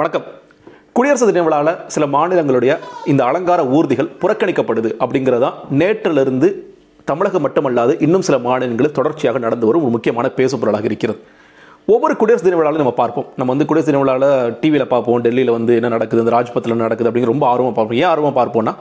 வணக்கம். 0.00 0.26
குடியரசு 0.96 1.26
தின 1.28 1.40
விழாவில் 1.46 1.78
சில 1.94 2.04
மாநிலங்களுடைய 2.12 2.72
இந்த 3.12 3.22
அலங்கார 3.30 3.60
ஊர்திகள் 3.76 4.08
புறக்கணிக்கப்படுது 4.22 4.90
அப்படிங்கிறதா 5.02 5.50
நேற்றிலிருந்து 5.80 6.48
தமிழகம் 7.10 7.44
மட்டுமல்லாது 7.46 7.92
இன்னும் 8.06 8.24
சில 8.28 8.36
மாநிலங்களில் 8.46 8.94
தொடர்ச்சியாக 8.98 9.42
நடந்து 9.46 9.66
வரும் 9.68 9.84
ஒரு 9.86 9.92
முக்கியமான 9.96 10.30
பேசுபொருளாக 10.38 10.88
இருக்கிறது. 10.90 11.18
ஒவ்வொரு 11.94 12.16
குடியரசு 12.20 12.46
தின 12.46 12.58
விழாவிலும் 12.60 12.82
நம்ம 12.84 12.94
பார்ப்போம். 13.02 13.28
நம்ம 13.38 13.50
வந்து 13.54 13.68
குடியரசு 13.72 13.90
தின 13.90 14.02
விழாவில் 14.04 14.56
டிவியில் 14.62 14.90
பார்ப்போம் 14.94 15.20
டெல்லியில் 15.26 15.54
வந்து 15.58 15.74
என்ன 15.80 15.92
நடக்குது 15.96 16.24
இந்த 16.24 16.34
ராஜ்பத்தில் 16.38 16.74
என்ன 16.76 16.86
நடக்குது 16.88 17.10
அப்படிங்கிற 17.10 17.32
ரொம்ப 17.34 17.46
ஆர்வமாக 17.52 17.76
பார்ப்போம். 17.78 18.00
ஏன் 18.02 18.10
ஆர்வமாக 18.12 18.34
பார்ப்போம்னா 18.40 18.74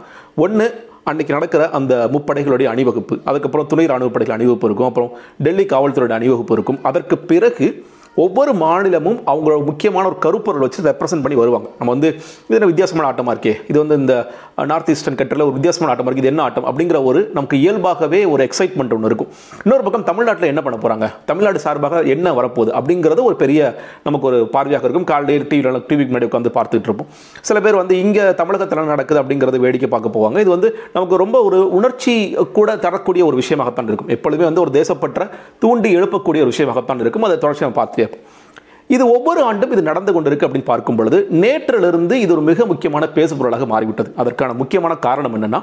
ஒன்று 0.45 0.67
அன்னைக்கு 1.11 1.38
நடக்கிற 1.38 1.70
அந்த 1.79 1.93
முப்படைகளுடைய 2.15 2.70
அணிவகுப்பு 2.75 3.17
அதுக்கப்புறம் 3.29 3.70
துணை 3.73 3.88
ராணுவ 3.93 4.11
படைகள் 4.15 4.38
அணிவகுப்பு 4.39 4.70
இருக்கும். 4.71 4.89
அப்புறம் 4.91 5.13
டெல்லி 5.47 5.67
காவல்துறையோட 5.75 6.15
அணிவகுப்பு 6.21 6.55
இருக்கும். 6.59 6.81
அதற்கு 6.89 7.17
பிறகு 7.31 7.67
ஒவ்வொரு 8.23 8.51
மாநிலமும் 8.63 9.20
அவங்களோட 9.31 9.59
முக்கியமான 9.70 10.05
ஒரு 10.11 10.17
கருப்பொருள் 10.25 10.63
வச்சு 10.65 10.86
ரெப்ரசென்ட் 10.89 11.23
பண்ணி 11.25 11.38
வருவாங்க. 11.41 11.68
நம்ம 11.79 11.91
வந்து 11.95 12.09
இது 12.47 12.57
என்ன 12.57 12.69
வித்தியாசமான 12.71 13.07
ஆட்டமாக 13.10 13.33
இருக்கே? 13.36 13.54
இது 13.71 13.77
வந்து 13.83 13.97
இந்த 14.04 14.15
நார்த் 14.71 14.89
ஈஸ்டர்ன் 14.93 15.18
கண்ட்ரியில் 15.19 15.46
ஒரு 15.47 15.55
வித்தியாசமான 15.57 15.91
ஆட்டமாக 15.93 16.10
இருக்குது 16.10 16.25
இது 16.25 16.32
என்ன 16.33 16.43
ஆட்டம்? 16.46 16.65
அப்படிங்கிற 16.69 16.97
ஒரு 17.10 17.19
நமக்கு 17.37 17.57
இயல்பாகவே 17.63 18.19
ஒரு 18.33 18.41
எக்ஸைட்மெண்ட் 18.47 18.93
ஒன்று 18.96 19.10
இருக்கும். 19.11 19.29
இன்னொரு 19.65 19.83
பக்கம் 19.87 20.05
தமிழ்நாட்டில் 20.10 20.50
என்ன 20.54 20.63
பண்ண 20.65 20.77
போகிறாங்க 20.83 21.07
தமிழ்நாடு 21.29 21.60
சார்பாக 21.65 22.01
என்ன 22.15 22.33
வரப்போகுது? 22.39 22.74
அப்படிங்கிறது 22.79 23.24
ஒரு 23.29 23.37
பெரிய 23.43 23.60
நமக்கு 24.07 24.27
ஒரு 24.32 24.39
பார்வையாக 24.55 24.86
இருக்கும். 24.88 25.07
காலையில் 25.11 25.47
டிவியில் 25.51 25.86
டிவிக்கு 25.91 26.11
முன்னாடி 26.11 26.29
உட்காந்து 26.29 26.54
பார்த்துட்டு 26.57 26.89
இருப்போம். 26.89 27.10
சில 27.49 27.57
பேர் 27.68 27.79
வந்து 27.82 27.96
இங்கே 28.05 28.25
தமிழகத்தில் 28.41 28.91
நடக்குது 28.93 29.21
அப்படிங்கிறத 29.21 29.60
வேடிக்கை 29.68 29.89
பார்க்க 29.96 30.15
போவாங்க. 30.18 30.38
இது 30.46 30.54
வந்து 30.55 30.71
நமக்கு 30.97 31.21
ரொம்ப 31.24 31.38
ஒரு 31.49 31.60
உணர்ச்சி 31.79 32.16
கூட 32.58 32.69
தரக்கூடிய 32.86 33.25
ஒரு 33.30 33.38
விஷயமாகத்தான் 33.41 33.89
இருக்கும். 33.91 34.11
எப்பொழுதுமே 34.17 34.47
வந்து 34.49 34.63
ஒரு 34.66 34.73
தேசப்பற்ற 34.80 35.30
தூண்டி 35.66 35.91
எழுப்பக்கூடிய 35.99 36.44
ஒரு 36.45 36.53
விஷயமாகத்தான் 36.55 37.03
இருக்கும். 37.05 37.25
அதை 37.30 37.38
தொடர்ச்சி 37.45 37.66
நம்ம 37.66 37.77
பார்த்துட்டே 37.81 38.08
இது 38.95 39.03
ஒவ்வொரு 39.16 39.39
ஆண்டும் 39.47 39.73
இது 39.75 39.81
நடந்து 39.89 40.11
கொண்டிருக்கு 40.13 40.45
அப்படின்னு 40.45 40.69
பார்க்கும் 40.69 40.97
பொழுது 40.99 41.17
நேற்றிலிருந்து 41.44 42.16
இது 42.23 42.31
ஒரு 42.35 42.44
மிக 42.47 42.66
முக்கியமான 42.72 43.08
பேசுபொருளாக 43.17 43.66
மாறிவிட்டது. 43.73 44.09
அதற்கான 44.22 44.53
முக்கியமான 44.61 44.93
காரணம் 45.05 45.35
என்னன்னா 45.38 45.59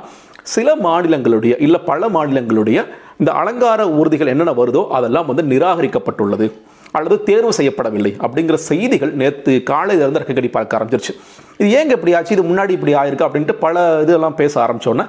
சில 0.54 0.76
மாநிலங்களுடைய 0.86 1.54
இல்ல 1.66 1.76
பல 1.90 2.08
மாநிலங்களுடைய 2.16 2.78
இந்த 3.20 3.30
அலங்கார 3.40 3.82
ஊர்திகள் 3.98 4.32
என்னென்ன 4.34 4.54
வருதோ 4.60 4.82
அதெல்லாம் 4.98 5.28
வந்து 5.30 5.44
நிராகரிக்கப்பட்டுள்ளது 5.52 6.48
அல்லது 6.96 7.16
தேர்வு 7.28 7.52
செய்யப்படவில்லை 7.58 8.12
அப்படிங்கிற 8.24 8.56
செய்திகள் 8.70 9.12
நேற்று 9.20 9.54
காலையில 9.70 10.04
இருந்து 10.04 10.20
ரெக்கடி 10.22 10.50
பார்க்க 10.56 10.78
ஆரம்பிச்சிருச்சு. 10.78 11.14
இது 11.60 11.68
ஏங்க 11.78 11.92
இப்படி 11.98 12.14
ஆச்சு? 12.18 12.34
இது 12.36 12.44
முன்னாடி 12.50 12.72
இப்படி 12.78 12.94
ஆயிருக்கு 13.00 13.26
அப்படின்ட்டு 13.28 13.56
பல 13.64 13.84
இதெல்லாம் 14.04 14.40
பேச 14.42 14.54
ஆரம்பித்தோன்னே 14.66 15.06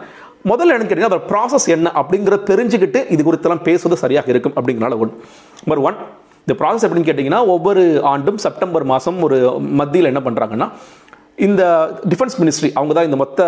முதல்ல 0.52 0.76
எனக்கு 0.76 0.90
கேட்டீங்கன்னா 0.90 1.14
அதோட 1.14 1.28
ப்ராசஸ் 1.34 1.68
என்ன 1.76 1.92
அப்படிங்கிறத 2.02 2.46
தெரிஞ்சுக்கிட்டு 2.52 3.00
இது 3.14 3.22
குறித்தெல்லாம் 3.28 3.66
பேசுவது 3.70 3.98
சரியாக 4.04 4.32
இருக்கும் 4.34 4.56
அப்படிங்கிறனால 4.58 4.98
ஒன். 5.04 5.12
நம்பர் 5.64 5.84
ஒன் 5.90 5.98
இந்த 6.48 6.56
ப்ராசஸ் 6.60 6.84
எப்படின்னு 6.88 7.08
கேட்டிங்கன்னா 7.08 7.40
ஒவ்வொரு 7.54 7.82
ஆண்டும் 8.12 8.38
செப்டம்பர் 8.44 8.84
மாதம் 8.92 9.18
ஒரு 9.26 9.38
மத்தியில் 9.80 10.10
என்ன 10.12 10.22
பண்ணுறாங்கன்னா 10.28 10.68
இந்த 11.46 11.64
டிஃபென்ஸ் 12.12 12.36
மினிஸ்ட்ரி 12.42 12.70
அவங்க 12.78 12.94
தான் 12.98 13.08
இந்த 13.08 13.18
மொத்த 13.22 13.40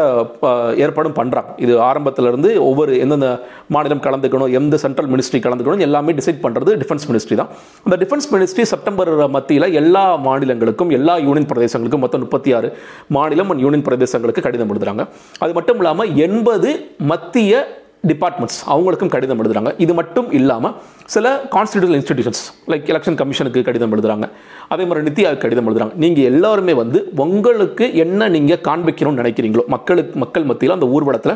ஏற்பாடும் 0.86 1.16
பண்ணுறாங்க 1.20 1.54
இது 1.64 1.74
ஆரம்பத்துல 1.88 2.32
இருந்து 2.32 2.50
ஒவ்வொரு 2.68 2.92
எந்தெந்த 3.04 3.30
மாநிலம் 3.76 4.04
கலந்துக்கணும் 4.08 4.52
எந்த 4.60 4.80
சென்ட்ரல் 4.84 5.10
மினிஸ்ட்ரி 5.14 5.40
கலந்துக்கணும் 5.46 5.86
எல்லாமே 5.88 6.18
டிசைட் 6.20 6.44
பண்ணுறது 6.46 6.74
டிஃபென்ஸ் 6.82 7.08
மினிஸ்ட்ரி 7.12 7.38
தான். 7.42 7.50
அந்த 7.86 7.98
டிஃபென்ஸ் 8.04 8.30
மினிஸ்ட்ரி 8.34 8.66
செப்டம்பர் 8.74 9.14
மத்தியில் 9.38 9.68
எல்லா 9.82 10.04
மாநிலங்களுக்கும் 10.28 10.94
எல்லா 11.00 11.16
யூனியன் 11.28 11.50
பிரதேசங்களுக்கும் 11.54 12.06
மொத்தம் 12.06 12.24
முப்பத்தி 12.26 12.54
ஆறு 12.60 12.70
மாநிலம் 13.18 13.52
அண்ட் 13.56 13.66
யூனியன் 13.68 13.88
பிரதேசங்களுக்கு 13.90 14.46
கடிதம் 14.50 14.74
எழுதுறாங்க. 14.76 15.06
அது 15.46 15.54
மட்டும் 15.60 15.82
இல்லாமல் 15.84 16.12
எண்பது 16.28 16.72
மத்திய 17.14 17.66
டிபார்ட்மெண்ட்ஸ் 18.12 18.62
அவங்களுக்கும் 18.74 19.16
கடிதம் 19.18 19.42
எழுதுறாங்க. 19.44 19.72
இது 19.86 19.94
மட்டும் 20.02 20.30
இல்லாமல் 20.42 20.76
சில 21.14 21.28
கான்ஸ்டிடியூஷனல் 21.54 21.98
இன்ஸ்டிடியூஷன்ஸ் 22.00 22.42
லைக் 22.72 22.90
எலெக்ஷன் 22.92 23.16
கமிஷனுக்கு 23.20 23.62
கடிதம் 23.68 23.94
எழுதுகிறாங்க 23.96 24.26
அதே 24.74 24.84
மாதிரி 24.88 25.04
நித்தி 25.06 25.24
ஆயோக் 25.28 25.42
கடிதம் 25.44 25.68
எழுதுகிறாங்க 25.70 25.94
நீங்கள் 26.04 26.28
எல்லாருமே 26.32 26.74
வந்து 26.82 27.00
உங்களுக்கு 27.24 27.86
என்ன 28.04 28.28
நீங்கள் 28.36 28.60
காண்பிக்கணும்னு 28.68 29.20
நினைக்கிறீங்களோ 29.22 29.64
மக்களுக்கு 29.76 30.20
மக்கள் 30.24 30.46
மத்தியில் 30.50 30.76
அந்த 30.76 30.88
ஊர்வலத்தில் 30.96 31.34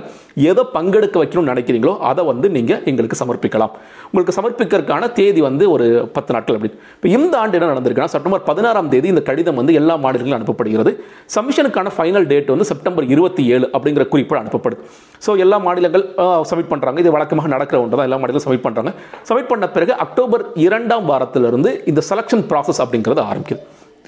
எதை 0.49 0.63
பங்கெடுக்க 0.75 1.15
வைக்கணும்னு 1.21 1.51
நினைக்கிறீங்களோ 1.53 1.93
அதை 2.09 2.25
வந்து 2.31 2.49
நீங்கள் 2.57 2.81
எங்களுக்கு 2.91 3.17
சமர்ப்பிக்கலாம். 3.21 3.73
உங்களுக்கு 4.09 4.35
சமர்ப்பிக்கிறதுக்கான 4.39 5.09
தேதி 5.19 5.41
வந்து 5.47 5.63
ஒரு 5.75 5.87
பத்து 6.17 6.31
நாட்கள் 6.35 6.57
அப்படின்னு. 6.57 6.77
இப்போ 6.97 7.09
இந்த 7.17 7.33
ஆண்டு 7.41 7.57
என்ன 7.59 7.71
நடந்திருக்குன்னா 7.73 8.13
செப்டம்பர் 8.15 8.45
பதினாறாம் 8.51 8.91
தேதி 8.93 9.09
இந்த 9.13 9.23
கடிதம் 9.31 9.59
வந்து 9.61 9.73
எல்லா 9.81 9.97
மாநிலங்களும் 10.05 10.37
அனுப்பப்படுகிறது. 10.39 10.93
சமிஷனுக்கான 11.37 11.95
ஃபைனல் 11.97 12.29
டேட் 12.33 12.53
வந்து 12.55 12.69
செப்டம்பர் 12.73 13.09
இருபத்தி 13.15 13.45
ஏழு 13.55 13.65
அப்படிங்கிற 13.75 14.05
குறிப்போடு 14.13 14.41
அனுப்பப்படுது. 14.43 14.79
ஸோ 15.25 15.31
எல்லா 15.47 15.59
மாநிலங்கள் 15.67 16.05
சப்மிட் 16.51 16.71
பண்ணுறாங்க 16.75 16.99
இது 17.05 17.15
வழக்கமாக 17.17 17.53
நடக்கிற 17.57 17.79
ஒன்று 17.83 17.97
தான். 17.97 18.07
எல்லா 18.09 18.19
மாநிலங்களும் 18.21 18.47
சப்மிட் 18.47 18.65
பண்ணுறாங்க 18.69 18.93
சப்மிட் 19.27 19.51
பண்ண 19.51 19.61
பிறகு 19.67 19.93
அக்டோபர் 19.93 20.43
இரண்டாம் 20.53 21.05
வாரத்திலிருந்து 21.05 21.81
இந்த 21.85 22.01
செலெக்ஷன் 22.09 22.43
ப்ராசஸ் 22.51 22.81
அப்படிங்கிறது 22.83 23.21
ஆரம்பிக்குது. 23.29 23.59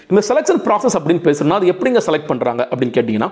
இந்த 0.09 0.21
செலெக்ஷன் 0.29 0.61
ப்ராசஸ் 0.67 0.97
அப்படின்னு 0.99 1.23
பேசுகிறோம்னா 1.27 1.59
அது 1.59 1.71
எப்படிங்க 1.71 2.01
செலக்ட் 2.07 2.29
பண்ணுறாங்க 2.31 2.61
அப்படின்னு 2.71 2.95
கேட்டிங்கன்னா 2.97 3.31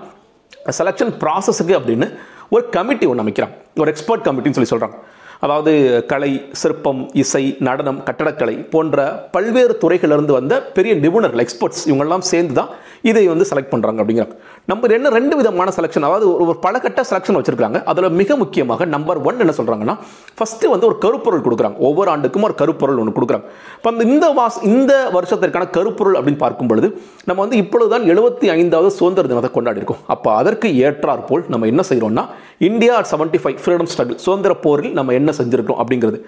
செலெக்ஷன் 0.78 1.12
ப்ராசஸுக்கு 1.22 1.74
அப்படின்னு 1.80 2.16
ஒரு 2.50 2.68
கமிட்டி 2.68 3.06
ஒன்று 3.06 3.24
அமைக்கிறாங்க. 3.24 3.54
ஒரு 3.78 3.90
எக்ஸ்பர்ட் 3.90 4.26
கமிட்டின்னு 4.26 4.56
சொல்லி 4.58 4.72
சொல்கிறாங்க 4.72 4.98
அதாவது 5.40 6.04
கலை 6.06 6.32
சிற்பம் 6.52 7.10
இசை 7.12 7.56
நடனம் 7.60 8.00
கட்டடக்கலை 8.02 8.70
போன்ற 8.70 9.06
பல்வேறு 9.30 9.76
துறைகளிலிருந்து 9.78 10.32
வந்த 10.32 10.62
பெரிய 10.78 10.94
நிபுணர்கள் 10.94 11.44
எக்ஸ்பர்ட்ஸ் 11.44 11.84
இவங்கெல்லாம் 11.88 12.26
சேர்ந்து 12.32 12.54
தான் 12.54 12.70
இதை 13.02 13.26
வந்து 13.26 13.46
செலக்ட் 13.50 13.72
பண்ணுறாங்க 13.72 13.98
அப்படிங்கிறாங்க 14.02 14.36
நம்பர் 14.68 14.92
என்ன 14.92 15.10
ரெண்டு 15.10 15.36
விதமான 15.36 15.70
செலெக்ஷன் 15.78 16.06
அதாவது 16.08 16.34
ஒரு 16.34 16.44
ஒரு 16.44 16.58
பல 16.58 16.78
கட்ட 16.78 17.00
செலெக்ஷன் 17.10 17.80
அதில் 17.86 18.10
மிக 18.10 18.36
முக்கியமாக 18.36 18.86
நம்பர் 18.86 19.18
ஒன் 19.18 19.42
என்ன 19.44 19.54
சொல்கிறாங்கன்னா 19.58 19.96
ஃபஸ்ட்டு 20.38 20.70
வந்து 20.70 20.86
ஒரு 20.86 20.98
கருப்பொருள் 20.98 21.44
கொடுக்குறாங்க. 21.46 21.78
ஒவ்வொரு 21.78 22.10
ஆண்டுக்கும் 22.10 22.42
ஒரு 22.42 22.54
கருப்பொருள் 22.54 23.00
ஒன்று 23.02 23.14
கொடுக்குறாங்க. 23.16 23.46
இப்போ 23.76 23.90
அந்த 23.90 24.04
இந்த 24.04 24.26
வாஸ் 24.38 24.58
இந்த 24.62 25.10
வருஷத்திற்கான 25.16 25.70
கருப்பொருள் 25.70 26.14
அப்படின்னு 26.14 26.36
பார்க்கும் 26.36 26.66
பொழுது 26.66 27.02
நம்ம 27.24 27.40
வந்து 27.40 27.56
இப்பொழுதுதான் 27.56 28.04
எழுபத்தி 28.04 28.48
ஐந்தாவது 28.48 28.90
சுதந்திர 28.98 29.28
தினத்தை 29.28 29.50
கொண்டாடி 29.52 29.76
இருக்கோம். 29.76 30.02
அப்போ 30.06 30.34
அதற்கு 30.34 30.68
ஏற்றாற்போல் 30.86 31.44
நம்ம 31.48 31.66
என்ன 31.66 31.82
செய்கிறோம்னா 31.90 32.24
India 32.70 32.94
at 33.00 33.10
seventy 33.12 33.38
five 33.42 33.60
freedom 33.62 33.90
struggle 33.92 34.18
சுதந்திர 34.24 34.52
போரில் 34.64 34.92
நம்ம 34.98 35.12
என்ன 35.20 35.30
செஞ்சிருக்கோம் 35.38 35.80
அப்படிங்கிறது. 35.82 36.18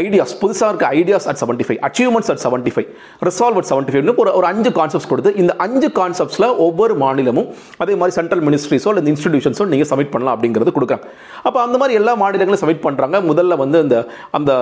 ஐடியாஸ் 0.00 0.34
புதுசாக 0.42 0.68
இருக்க 0.72 0.86
ideas 0.98 1.26
at 1.30 1.38
seventy 1.40 1.64
five 1.68 1.80
achievements 1.86 2.30
at 2.32 2.42
seventy 2.44 2.70
five 2.74 2.86
resolve 3.28 3.58
at 3.60 3.68
seventy 3.70 3.92
ஃபைவ்னு 3.92 4.14
ஒரு 4.22 4.30
ஒரு 4.38 4.46
அஞ்சு 4.50 4.70
கான்செப்ட்ஸ் 4.78 5.08
கொடுத்து 5.10 5.30
இந்த 5.42 5.52
அஞ்சு 5.64 5.88
கான்செப்ட்ஸில் 5.98 6.46
ஒவ்வொரு 6.66 6.94
மாநிலமும் 7.02 7.48
அதே 7.82 7.94
மாதிரி 8.00 8.14
சென்ட்ரல் 8.18 8.44
மினிஸ்ட்ரிஸோ 8.48 8.90
இல்லை 8.92 9.02
இன்ஸ்டிடியூஷன்ஸோ 9.12 9.66
நீங்கள் 9.72 9.88
சப்மிட் 9.90 10.12
பண்ணலாம் 10.14 10.34
அப்படிங்கிறது 10.36 10.72
கொடுக்குறாங்க. 10.76 11.06
அப்போ 11.46 11.58
அந்த 11.64 11.76
மாதிரி 11.82 11.96
எல்லா 12.00 12.14
மாநிலங்களும் 12.22 12.62
சப்மிட் 12.62 12.84
பண்ணுறாங்க 12.86 13.20
முதல்ல 13.30 13.58
வந்து 13.62 13.78
அந்த 13.82 13.96
அந்த 14.38 14.52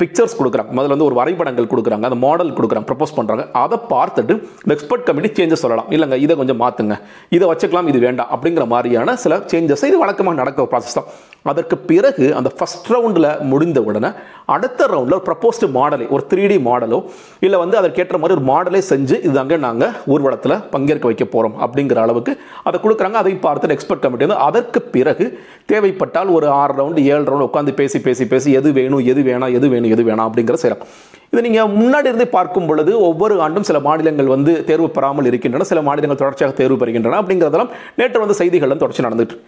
பிக்சர்ஸ் 0.00 0.36
கொடுக்குறாங்க. 0.40 0.72
முதல்ல 0.78 0.94
வந்து 0.96 1.08
ஒரு 1.10 1.18
வரைபடங்கள் 1.20 1.70
கொடுக்குறாங்க. 1.74 2.04
அந்த 2.10 2.18
மாடல் 2.26 2.52
கொடுக்குறாங்க. 2.58 2.86
ப்ரப்போஸ் 2.90 3.16
பண்ணுறாங்க 3.18 3.44
அதை 3.64 3.78
பார்த்துட்டு 3.94 4.36
இந்த 4.64 4.72
எக்ஸ்பர்ட் 4.78 5.06
கமிட்டி 5.10 5.32
சேஞ்சஸ் 5.38 5.64
சொல்லலாம். 5.66 5.88
இல்லைங்க 5.96 6.18
இதை 6.24 6.36
கொஞ்சம் 6.42 6.60
மாற்றுங்க 6.64 6.96
இதை 7.38 7.44
வச்சுக்கலாம் 7.52 7.90
இது 7.92 8.00
வேண்டாம் 8.08 8.32
அப்படிங்கிற 8.36 8.66
மாதிரியான 8.74 9.16
சில 9.26 9.40
சேஞ்சஸ் 9.54 9.86
இது 9.92 10.02
வழக்கமாக 10.04 10.36
நடக்கிற 10.62 10.72
ப்ராசஸ் 10.72 10.98
தான். 10.98 11.10
அதற்கு 11.50 11.76
பிறகு 11.88 12.24
அந்த 12.38 12.48
ஃபர்ஸ்ட் 12.56 12.88
ரவுண்டில் 12.94 13.28
முடிந்த 13.52 13.78
உடனே 13.88 14.10
அடுத்த 14.54 14.86
ரவுண்டில் 14.92 15.16
ஒரு 15.16 15.24
ப்ரப்போஸ்டு 15.28 15.66
மாடலை 15.76 16.04
ஒரு 16.14 16.22
த்ரீ 16.30 16.42
டி 16.50 16.56
மாடலோ 16.66 16.98
இல்லை 17.44 17.58
வந்து 17.62 17.76
அதற்கேற்ற 17.80 18.18
மாதிரி 18.22 18.34
ஒரு 18.38 18.44
மாடலே 18.50 18.80
செஞ்சு 18.90 19.16
இதுதாங்க 19.26 19.56
நாங்கள் 19.64 19.94
ஊர்வலத்தில் 20.14 20.54
பங்கேற்க 20.74 21.06
வைக்க 21.10 21.24
போகிறோம் 21.24 21.56
அப்படிங்கிற 21.64 22.00
அளவுக்கு 22.04 22.32
அதை 22.68 22.76
கொடுக்குறாங்க. 22.84 23.16
அதையும் 23.22 23.42
பார்த்துட்டு 23.46 23.76
எக்ஸ்பெக்ட் 23.76 24.04
கமிட்டி 24.04 24.26
வந்து 24.26 24.40
அதற்கு 24.48 24.82
பிறகு 24.96 25.26
தேவைப்பட்டால் 25.72 26.30
ஒரு 26.36 26.46
ஆறு 26.60 26.74
ரவுண்டு 26.80 27.06
ஏழு 27.14 27.24
ரவுண்டு 27.30 27.48
உட்காந்து 27.50 27.74
பேசி 27.80 28.00
பேசி 28.06 28.26
பேசி 28.34 28.52
எது 28.60 28.72
வேணும் 28.78 29.02
எது 29.14 29.22
வேணாம் 29.30 29.54
எது 29.60 29.68
வேணும் 29.72 29.94
எது 29.96 30.04
வேணாம் 30.10 30.28
அப்படிங்கிற 30.30 30.58
செய்யலாம் 30.64 30.84
இது 31.32 31.42
நீங்கள் 31.48 31.72
முன்னாடி 31.80 32.08
இருந்து 32.10 32.28
பார்க்கும் 32.36 32.68
பொழுது 32.70 32.94
ஒவ்வொரு 33.08 33.34
ஆண்டும் 33.46 33.66
சில 33.70 33.80
மாநிலங்கள் 33.88 34.30
வந்து 34.34 34.54
தேர்வு 34.70 34.88
பெறாமல் 34.98 35.28
இருக்கின்றன 35.30 35.66
சில 35.70 35.82
மாநிலங்கள் 35.88 36.22
தொடர்ச்சியாக 36.22 36.54
தேர்வு 36.60 36.78
பெறுகின்றன 36.82 37.20
அப்படிங்கிறதெல்லாம் 37.22 37.72
நேற்று 38.00 38.24
வந்து 38.24 38.38
செய்திகள் 38.42 38.80
தொடர்ச்சி 38.82 39.06
நடந்துட்டு 39.08 39.38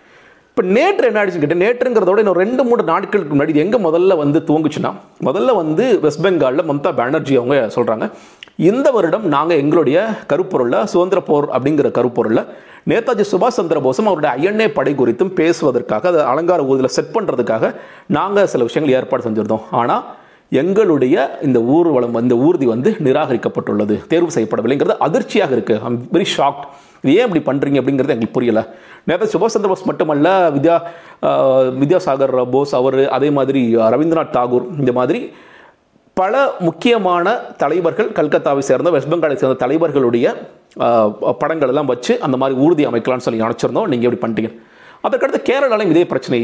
இப்போ 0.56 0.66
நேற்று 0.75 1.06
என்ன 1.06 1.19
ஆயிடுச்சுன்னு 1.20 1.44
கேட்டு 1.44 1.62
நேற்றுங்கிறதோட 1.62 2.19
இன்னும் 2.19 2.37
ரெண்டு 2.37 2.65
மூணு 2.65 2.82
நாட்களுக்கு 2.82 3.34
முன்னாடி 3.34 3.54
எங்கே 3.54 3.78
முதல்ல 3.78 4.16
வந்து 4.16 4.38
துவங்குச்சுன்னா 4.48 4.91
முதல்ல 5.25 5.54
வந்து 5.56 5.84
வெஸ்ட் 6.00 6.22
பெங்காலில் 6.22 6.66
மம்தா 6.69 6.91
பானர்ஜி 6.94 7.37
அவங்க 7.37 7.56
சொல்கிறாங்க 7.76 8.06
இந்த 8.65 8.91
வருடம் 8.91 9.26
நாங்கள் 9.28 9.59
எங்களுடைய 9.59 9.98
கருப்பொருளில் 10.26 10.84
சுதந்திர 10.84 11.20
போர் 11.20 11.48
அப்படிங்கிற 11.48 11.91
கருப்பொருளில் 11.91 12.42
நேதாஜி 12.89 13.24
சுபாஷ் 13.33 13.59
சந்திர 13.59 13.80
போஸும் 13.80 14.06
அவருடைய 14.06 14.30
ஐஎன்ஏ 14.36 14.68
படை 14.68 14.95
குறித்தும் 14.95 15.34
பேசுவதற்காக 15.34 16.09
அதை 16.09 16.22
அலங்கார 16.24 16.62
ஊதியில் 16.65 16.89
செட் 16.89 17.15
பண்ணுறதுக்காக 17.15 17.72
நாங்கள் 18.06 18.47
சில 18.47 18.62
விஷயங்கள் 18.62 18.97
ஏற்பாடு 18.97 19.24
செஞ்சுருந்தோம். 19.27 19.65
ஆனால் 19.72 20.04
எங்களுடைய 20.53 21.16
இந்த 21.42 21.59
ஊர்வலம் 21.60 22.18
இந்த 22.21 22.36
ஊர்தி 22.36 22.66
வந்து 22.66 22.91
நிராகரிக்கப்பட்டுள்ளது 23.01 24.06
தேர்வு 24.06 24.30
செய்யப்படவில்லைங்கிறது 24.30 24.98
அதிர்ச்சியாக 24.98 25.54
இருக்குது 25.54 25.80
ஐம் 25.84 26.01
வெரி 26.12 26.28
ஷாக்ட் 26.36 26.66
இது 27.04 27.15
ஏன் 27.21 27.27
இப்படி 27.28 27.45
பண்ணுறீங்க 27.48 27.78
அப்படிங்கிறது 27.80 28.15
எங்களுக்கு 28.15 28.36
புரியல. 28.36 28.60
நேற்று 29.09 29.33
சுபாஷ் 29.33 29.54
சந்திர 29.54 29.71
போஸ் 29.72 29.89
மட்டுமல்ல 29.89 30.28
வித்யா 30.56 30.77
வித்யாசாகர் 31.80 32.34
போஸ் 32.54 32.72
அவர் 32.80 33.01
அதே 33.16 33.28
மாதிரி 33.39 33.62
ரவீந்திரநாத் 33.95 34.36
தாகூர் 34.36 34.68
இந்த 34.83 34.92
மாதிரி 34.98 35.21
பல 36.21 36.42
முக்கியமான 36.66 37.27
தலைவர்கள் 37.62 38.10
கல்கத்தாவை 38.18 38.62
சேர்ந்த 38.68 38.91
வெஸ்ட் 38.95 39.10
பெங்காலை 39.12 39.36
சேர்ந்த 39.41 39.56
தலைவர்களுடைய 39.62 40.27
படங்கள் 41.42 41.71
எல்லாம் 41.72 41.91
வச்சு 41.92 42.12
அந்த 42.27 42.36
மாதிரி 42.42 42.54
ஊர்தி 42.66 42.84
அமைக்கலாம்னு 42.91 43.27
சொல்லி 43.27 43.45
நினச்சிருந்தோம் 43.45 43.89
நீங்கள் 43.92 44.09
எப்படி 44.09 44.22
பண்ணிட்டீங்க 44.24 44.53
அதற்கடுத்து 45.06 45.41
கேரளாலையும் 45.48 45.92
இதே 45.95 46.04
பிரச்சனை 46.12 46.39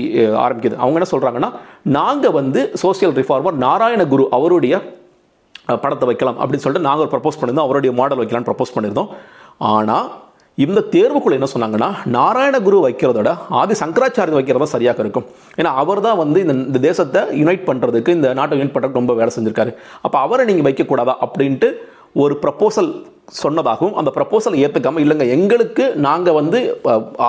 ஆரம்பிக்குது. 0.45 0.77
அவங்க 0.83 0.97
என்ன 0.99 1.11
சொல்கிறாங்கன்னா 1.13 1.51
நாங்கள் 1.99 2.35
வந்து 2.39 2.63
சோசியல் 2.83 3.15
ரிஃபார்மர் 3.21 3.57
நாராயணகுரு 3.67 4.25
அவருடைய 4.39 4.75
படத்தை 5.85 6.07
வைக்கலாம் 6.11 6.39
அப்படின்னு 6.43 6.65
சொல்லிட்டு 6.65 6.89
நாங்கள் 6.89 7.05
ஒரு 7.05 7.13
ப்ரப்போஸ் 7.15 7.39
பண்ணியிருந்தோம். 7.39 7.69
அவருடைய 7.69 7.93
மாடல் 8.01 8.21
வைக்கலாம்னு 8.23 8.49
ப்ரப்போஸ் 8.51 8.75
பண்ணியிருந்தோம். 8.75 9.11
ஆனால் 9.75 10.09
இந்த 10.59 10.81
தேர்வுக்குள்ள 10.95 11.37
என்ன 11.39 11.49
சொன்னாங்கன்னா 11.53 11.89
நாராயணகுரு 12.17 12.79
வைக்கிறதோட 12.87 13.31
ஆதி 13.61 13.75
சங்கராச்சாரிய 13.83 14.37
வைக்கிறதா 14.39 14.67
சரியாக 14.75 15.05
இருக்கும். 15.05 15.27
ஏன்னா 15.61 15.71
அவர் 15.83 16.03
தான் 16.07 16.19
வந்து 16.23 16.39
இந்த 16.45 16.55
இந்த 16.69 16.81
தேசத்தை 16.89 17.21
யுனைட் 17.43 17.69
பண்ணுறதுக்கு 17.69 18.17
இந்த 18.19 18.29
நாட்டை 18.39 18.57
யுனைட் 18.59 18.75
பண்ணுறதுக்கு 18.75 19.01
ரொம்ப 19.03 19.15
வேலை 19.21 19.33
செஞ்சிருக்காரு. 19.37 19.73
அப்போ 20.07 20.19
அவரை 20.27 20.45
நீங்கள் 20.51 20.69
வைக்கக்கூடாதா 20.69 21.15
அப்படின்ட்டு 21.27 21.71
ஒரு 22.23 22.35
ப்ரப்போசல் 22.43 22.91
சொன்னதாகவும் 23.41 23.97
அந்த 24.01 24.11
ப்ரப்போசல் 24.17 24.57
ஏற்றுக்காம 24.65 25.01
இல்லைங்க 25.03 25.27
எங்களுக்கு 25.35 25.85
நாங்கள் 26.07 26.37
வந்து 26.39 26.59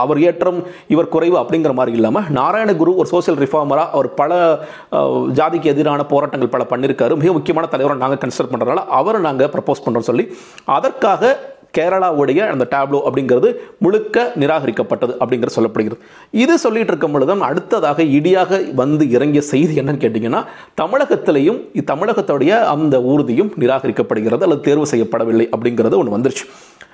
அவர் 0.02 0.20
ஏற்றம் 0.30 0.60
இவர் 0.94 1.12
குறைவு 1.16 1.36
அப்படிங்கிற 1.42 1.74
மாதிரி 1.80 1.98
இல்லாமல் 2.00 2.30
நாராயணகுரு 2.38 2.92
ஒரு 3.02 3.08
சோஷியல் 3.14 3.40
ரிஃபார்மராக 3.44 3.94
அவர் 3.98 4.10
பல 4.22 4.32
ஜாதிக்கு 5.40 5.72
எதிரான 5.74 6.06
போராட்டங்கள் 6.14 6.54
பல 6.56 6.66
பண்ணியிருக்காரு 6.72 7.20
மிக 7.22 7.32
முக்கியமான 7.38 7.70
தலைவரை 7.74 7.98
நாங்கள் 8.04 8.22
கன்சிடர் 8.24 8.52
பண்ணுறதுனால 8.54 8.86
அவரை 9.00 9.22
நாங்கள் 9.28 9.52
ப்ரப்போஸ் 9.56 9.86
பண்ணுறோம் 9.86 10.10
சொல்லி 10.10 10.26
அதற்காக 10.78 11.34
கேரளாவுடைய 11.78 12.40
அந்த 12.54 12.68
டேப்லோ 12.74 13.00
அப்படிங்கிறது 13.08 13.50
முழுக்க 13.80 14.32
நிராகரிக்கப்பட்டது 14.40 15.14
அப்படிங்கிறது 15.22 15.58
சொல்லப்படுகிறது. 15.58 16.02
இது 16.32 16.58
சொல்லிட்டு 16.58 16.92
இருக்கும் 16.94 17.12
பொழுது 17.12 17.40
அடுத்ததாக 17.50 18.04
இடியாக 18.04 18.74
வந்து 18.82 19.10
இறங்கிய 19.10 19.42
செய்தி 19.42 19.80
என்னன்னு 19.82 20.04
கேட்டிங்கன்னா 20.06 20.44
தமிழகத்திலையும் 20.82 21.60
தமிழகத்துடைய 21.94 22.62
அந்த 22.76 22.98
ஊர்தியும் 23.00 23.52
நிராகரிக்கப்படுகிறது 23.64 24.46
அல்லது 24.48 24.66
தேர்வு 24.70 24.88
செய்யப்படவில்லை 24.92 25.48
அப்படிங்கிறது 25.56 25.98
ஒன்று 26.02 26.18
வந்துருச்சு. 26.18 26.46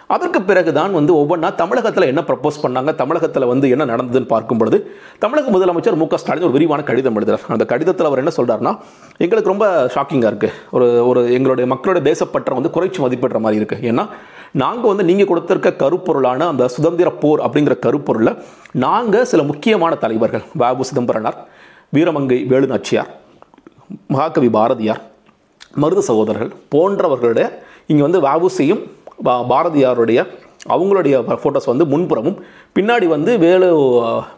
அதற்கு 0.09 0.39
பிறகுதான் 0.41 0.91
வந்து 0.91 1.11
ஒவ்வொன்றா 1.13 1.49
தமிழகத்தில் 1.55 2.07
என்ன 2.07 2.21
ப்ரப்போஸ் 2.21 2.57
பண்ணாங்க 2.61 2.91
தமிழகத்தில் 2.95 3.45
வந்து 3.45 3.65
என்ன 3.69 3.85
நடந்ததுன்னு 3.85 4.29
பார்க்கும் 4.29 4.57
பொழுது 4.57 4.77
தமிழக 5.19 5.51
முதலமைச்சர் 5.51 5.97
மு 5.97 6.07
க 6.07 6.17
ஸ்டாலின் 6.17 6.45
ஒரு 6.45 6.55
விரிவான 6.55 6.83
கடிதம் 6.83 7.17
எழுதுகிறார் 7.17 7.43
அந்த 7.47 7.65
கடிதத்தில் 7.65 8.09
அவர் 8.09 8.21
என்ன 8.23 8.31
சொல்றாருன்னா 8.37 8.73
எங்களுக்கு 9.19 9.51
ரொம்ப 9.51 9.65
ஷாக்கிங்காக 9.95 10.31
இருக்குது 10.31 10.53
ஒரு 10.71 10.87
ஒரு 11.07 11.21
எங்களுடைய 11.33 11.67
மக்களுடைய 11.67 12.03
தேசப்பற்றை 12.05 12.55
வந்து 12.55 12.71
குறைச்சி 12.71 13.01
மதிப்பிடுற 13.01 13.39
மாதிரி 13.39 13.61
இருக்குது 13.61 13.83
ஏன்னா 13.83 14.05
நாங்கள் 14.55 14.89
வந்து 14.89 15.05
நீங்கள் 15.05 15.29
கொடுத்துருக்க 15.29 15.69
கருப்பொருளான 15.75 16.47
அந்த 16.47 16.65
சுதந்திர 16.67 17.09
போர் 17.19 17.41
அப்படிங்கிற 17.41 17.75
கருப்பொருளை 17.79 18.33
நாங்கள் 18.79 19.25
சில 19.25 19.43
முக்கியமான 19.43 19.95
தலைவர்கள் 19.97 20.45
பாபு 20.57 20.85
சிதம்பரனார் 20.85 21.39
வீரமங்கை 21.93 22.37
வேலு 22.47 22.67
நாச்சியார் 22.67 23.11
மகாகவி 24.07 24.49
பாரதியார் 24.49 25.01
மருது 25.77 26.01
சகோதரர்கள் 26.01 26.53
போன்றவர்களுடைய 26.71 27.47
இங்கே 27.87 28.03
வந்து 28.03 28.21
வாவுசியும் 28.21 28.81
பாரதியாருடைய 29.51 30.19
அவங்களுடைய 30.73 31.15
ஃபோட்டோஸ் 31.41 31.69
வந்து 31.71 31.85
முன்புறமும் 31.91 32.37
பின்னாடி 32.77 33.07
வந்து 33.15 33.31
வேலு 33.43 33.67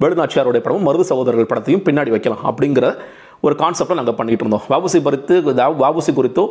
வேலுநாச்சியாருடைய 0.04 0.62
படமும் 0.66 0.88
மருது 0.88 1.06
சகோதரர்கள் 1.12 1.52
படத்தையும் 1.52 1.86
பின்னாடி 1.88 2.12
வைக்கலாம் 2.16 2.44
அப்படிங்கிற 2.50 2.88
ஒரு 3.48 3.54
கான்செப்டை 3.62 3.96
நாங்கள் 3.98 4.18
பண்ணிகிட்டு 4.18 4.44
இருந்தோம். 4.46 4.66
வாபுசி 4.72 5.00
குறித்து 5.06 5.36
வாபுசி 5.82 6.12
குறித்தோ 6.18 6.44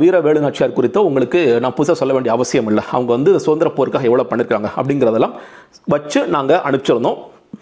வீர 0.00 0.14
வேலுநாச்சியார் 0.26 0.76
குறித்தோ 0.78 1.00
உங்களுக்கு 1.08 1.40
நான் 1.62 1.74
புதுசாக 1.78 1.96
சொல்ல 2.00 2.14
வேண்டிய 2.16 2.32
அவசியம் 2.36 2.68
இல்லை. 2.72 2.84
அவங்க 2.94 3.10
வந்து 3.16 3.32
சுதந்திர 3.46 3.70
போருக்காக 3.78 4.08
எவ்வளோ 4.10 4.26
பண்ணியிருக்காங்க 4.30 4.70
அப்படிங்கிறதெல்லாம் 4.80 5.34
வச்சு 5.94 6.20
நாங்கள் 6.36 6.62
அனுப்பிச்சிருந்தோம். 6.68 7.18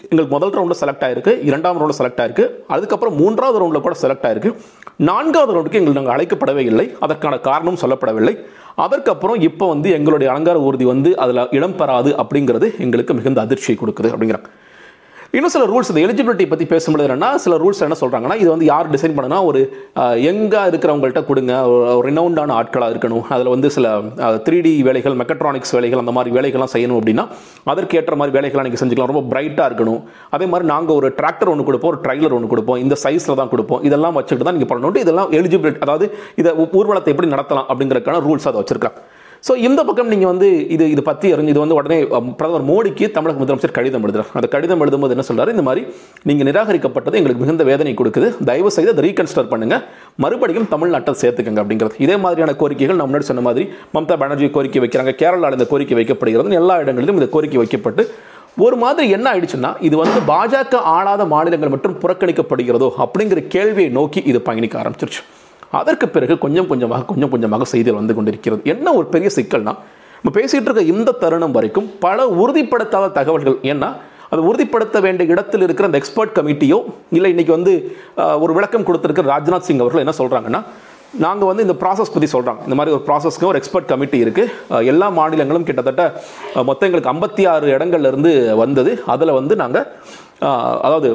எங்களுக்கு 0.08 0.34
முதல் 0.34 0.52
ரவுண்டில் 0.56 0.80
செலக்ட் 0.80 1.04
ஆயிருக்கு 1.06 1.32
இரண்டாம் 1.48 1.78
ரவுண்டில் 1.80 1.98
செலக்ட் 1.98 2.20
ஆயிருக்கு 2.22 2.44
அதுக்கப்புறம் 2.74 3.16
மூன்றாவது 3.20 3.58
ரவுண்டில் 3.62 3.84
கூட 3.86 3.96
செலக்ட் 4.02 4.26
ஆயிருக்கு. 4.28 4.50
நான்காவது 5.08 5.52
ரவுண்டுக்கு 5.54 5.80
எங்களுக்கு 5.80 6.00
நாங்கள் 6.00 6.16
அழைக்கப்படவே 6.16 6.64
இல்லை 6.70 6.86
அதற்கான 7.00 7.38
காரணம் 7.48 7.80
சொல்லப்படவில்லை. 7.82 8.34
அதற்கப்புறம் 8.86 9.40
இப்போ 9.48 9.68
வந்து 9.68 9.90
எங்களுடைய 9.98 10.28
அலங்கார 10.32 10.58
ஊர்தி 10.68 10.84
வந்து 10.84 11.12
அதில் 11.24 11.50
இடம் 11.58 11.76
பெறாது 11.76 12.12
அப்படிங்கிறது 12.22 12.68
எங்களுக்கு 12.86 13.14
மிகுந்த 13.14 13.40
அதிர்ச்சியை 13.40 13.78
கொடுக்குது 13.80 14.10
அப்படிங்கிறாங்க. 14.14 14.50
இன்னும் 15.36 15.52
சில 15.54 15.64
ரூல்ஸ் 15.70 15.90
இந்த 15.90 16.00
எலிஜிபிலிட்டி 16.04 16.44
பற்றி 16.52 16.64
பேசும்போது 16.70 17.02
என்னன்னா 17.06 17.28
சில 17.42 17.56
ரூல்ஸ் 17.62 17.82
என்ன 17.86 17.96
சொல்கிறாங்கன்னா 18.00 18.36
இது 18.40 18.48
வந்து 18.52 18.66
யார் 18.70 18.88
டிசைன் 18.94 19.14
பண்ணுனா 19.16 19.36
ஒரு 19.48 19.60
எங்கே 20.30 20.60
இருக்கிறவங்கள்ட்ட 20.70 21.20
கொடுங்க. 21.28 21.52
ஒரு 21.96 22.04
ரினவுண்டான 22.08 22.54
ஆட்களாக 22.60 22.92
இருக்கணும். 22.94 23.22
அதில் 23.34 23.50
வந்து 23.54 23.68
சில 23.76 23.92
த்ரீ 24.46 24.58
டி 24.66 24.72
வேலைகள் 24.88 25.16
மெக்கட்ரானிக்ஸ் 25.20 25.72
வேலைகள் 25.76 26.02
அந்த 26.02 26.14
மாதிரி 26.16 26.34
வேலைகள்லாம் 26.38 26.72
செய்யணும் 26.74 26.98
அப்படின்னா 27.00 27.26
அதற்கு 27.74 27.98
ஏற்ற 28.00 28.16
மாதிரி 28.22 28.34
வேலைகள்லாம் 28.38 28.68
நீங்கள் 28.68 28.82
செஞ்சுக்கலாம். 28.82 29.12
ரொம்ப 29.12 29.24
பிரைட்டாக 29.34 29.68
இருக்கணும். 29.70 30.00
அதே 30.36 30.48
மாதிரி 30.54 30.68
நாங்கள் 30.72 30.98
ஒரு 31.00 31.10
டிராக்டர் 31.20 31.52
ஒன்று 31.54 31.68
கொடுப்போம் 31.70 31.92
ஒரு 31.94 32.02
ட்ரைலர் 32.08 32.36
ஒன்று 32.38 32.52
கொடுப்போம். 32.54 32.80
இந்த 32.86 32.98
சைஸில் 33.04 33.40
தான் 33.42 33.52
கொடுப்போம். 33.54 33.82
இதெல்லாம் 33.90 34.18
வச்சுட்டு 34.18 34.48
தான் 34.48 34.58
நீங்கள் 34.58 34.72
பண்ணணும். 34.74 35.00
இதெல்லாம் 35.06 35.30
எலிஜிபிலிட்டி 35.40 35.82
அதாவது 35.88 36.08
இதை 36.42 36.52
ஊர்வலத்தை 36.80 37.12
எப்படி 37.16 37.30
நடத்தலாம் 37.36 37.68
அப்படிங்கிறதுக்கான 37.70 38.24
ரூல்ஸ் 38.28 38.50
அதை 38.52 38.58
வச்சிருக்காங்க 38.62 39.00
ஸோ 39.46 39.52
இந்த 39.66 39.80
பக்கம் 39.88 40.10
நீங்கள் 40.12 40.30
வந்து 40.30 40.48
இது 40.74 40.84
இது 40.94 41.02
பற்றி 41.08 41.28
அறிஞ்சு 41.34 41.52
இது 41.52 41.62
வந்து 41.62 41.76
உடனே 41.78 41.96
பிரதமர் 42.40 42.64
மோடிக்கு 42.70 43.06
தமிழக 43.16 43.38
முதலமைச்சர் 43.42 43.74
கடிதம் 43.78 44.04
எழுதுறார். 44.06 44.30
அந்த 44.38 44.48
கடிதம் 44.54 44.82
எழுதும்போது 44.84 45.14
என்ன 45.16 45.24
சொல்கிறார் 45.28 45.52
இந்த 45.54 45.64
மாதிரி 45.68 45.82
நீங்கள் 46.28 46.48
நிராகரிக்கப்பட்டது 46.48 47.18
எங்களுக்கு 47.20 47.42
மிகுந்த 47.44 47.64
வேதனை 47.70 47.94
கொடுக்குது. 48.00 48.28
தயவு 48.50 48.70
செய்து 48.76 48.92
அதை 48.94 49.04
ரீகன்ஸ்டர் 49.06 49.50
பண்ணுங்கள் 49.52 49.82
மறுபடியும் 50.24 50.68
தமிழ்நாட்டை 50.74 51.14
சேர்த்துக்கங்க 51.22 51.62
அப்படிங்கிறது. 51.64 51.96
இதே 52.06 52.18
மாதிரியான 52.24 52.54
கோரிக்கைகள் 52.62 52.98
நான் 53.00 53.10
முன்னாடி 53.10 53.28
சொன்ன 53.30 53.44
மாதிரி 53.48 53.66
மம்தா 53.96 54.16
பானர்ஜி 54.24 54.50
கோரிக்கை 54.58 54.82
வைக்கிறாங்க 54.86 55.14
கேரளாவில் 55.22 55.58
இந்த 55.60 55.68
கோரிக்கை 55.72 55.98
வைக்கப்படுகிறது. 56.00 56.60
எல்லா 56.62 56.76
இடங்களிலும் 56.84 57.20
இந்த 57.22 57.30
கோரிக்கை 57.36 57.60
வைக்கப்பட்டு 57.64 58.04
ஒரு 58.66 58.76
மாதிரி 58.84 59.08
என்ன 59.16 59.26
ஆயிடுச்சுன்னா 59.32 59.72
இது 59.88 59.96
வந்து 60.04 60.20
பாஜக 60.30 60.78
ஆளாத 60.94 61.24
மாநிலங்கள் 61.34 61.74
மட்டும் 61.74 61.98
புறக்கணிக்கப்படுகிறதோ 62.04 62.88
அப்படிங்கிற 63.04 63.42
கேள்வியை 63.54 63.90
நோக்கி 63.98 64.20
இது 64.30 64.38
பயணிக்க 64.48 64.76
ஆரம்பிச்சிருச்சு. 64.80 65.22
அதற்கு 65.78 66.06
பிறகு 66.14 66.34
கொஞ்சம் 66.44 66.68
கொஞ்சமாக 66.70 67.06
கொஞ்சம் 67.10 67.32
கொஞ்சமாக 67.32 67.66
செய்திகள் 67.72 68.00
வந்து 68.00 68.14
கொண்டிருக்கிறது. 68.18 68.62
என்ன 68.74 68.92
ஒரு 68.98 69.06
பெரிய 69.14 69.30
சிக்கல்னா 69.38 69.74
நம்ம 70.20 70.32
பேசிகிட்டு 70.38 70.68
இருக்க 70.70 70.82
இந்த 70.94 71.10
தருணம் 71.22 71.56
வரைக்கும் 71.56 71.88
பல 72.04 72.26
உறுதிப்படுத்தாத 72.42 73.12
தகவல்கள் 73.18 73.58
ஏன்னா 73.72 73.90
அதை 74.32 74.40
உறுதிப்படுத்த 74.48 74.96
வேண்டிய 75.06 75.32
இடத்தில் 75.34 75.64
இருக்கிற 75.66 75.86
அந்த 75.88 75.98
எக்ஸ்பர்ட் 76.00 76.36
கமிட்டியோ 76.38 76.78
இல்லை 77.18 77.30
இன்னைக்கு 77.34 77.52
வந்து 77.58 77.72
ஒரு 78.44 78.52
விளக்கம் 78.58 78.86
கொடுத்துருக்க 78.88 79.22
ராஜ்நாத் 79.34 79.66
சிங் 79.68 79.82
அவர்கள் 79.84 80.04
என்ன 80.04 80.14
சொல்கிறாங்கன்னா 80.20 80.60
நாங்கள் 81.24 81.48
வந்து 81.50 81.64
இந்த 81.66 81.74
ப்ராசஸ் 81.82 82.12
பற்றி 82.14 82.28
சொல்கிறாங்க 82.34 82.60
இந்த 82.66 82.76
மாதிரி 82.78 82.94
ஒரு 82.96 83.02
ப்ராசஸ்க்கு 83.08 83.48
ஒரு 83.50 83.58
எக்ஸ்பர்ட் 83.60 83.88
கமிட்டி 83.92 84.18
இருக்குது 84.24 84.84
எல்லா 84.92 85.06
மாநிலங்களும் 85.16 85.66
கிட்டத்தட்ட 85.68 86.04
மொத்தம் 86.68 86.86
எங்களுக்கு 86.88 87.12
ஐம்பத்தி 87.12 87.44
ஆறு 87.52 87.66
இடங்கள்லேருந்து 87.76 88.32
வந்தது. 88.62 88.92
அதில் 89.14 89.38
வந்து 89.38 89.56
நாங்கள் 89.62 89.86
அதாவது 90.86 91.10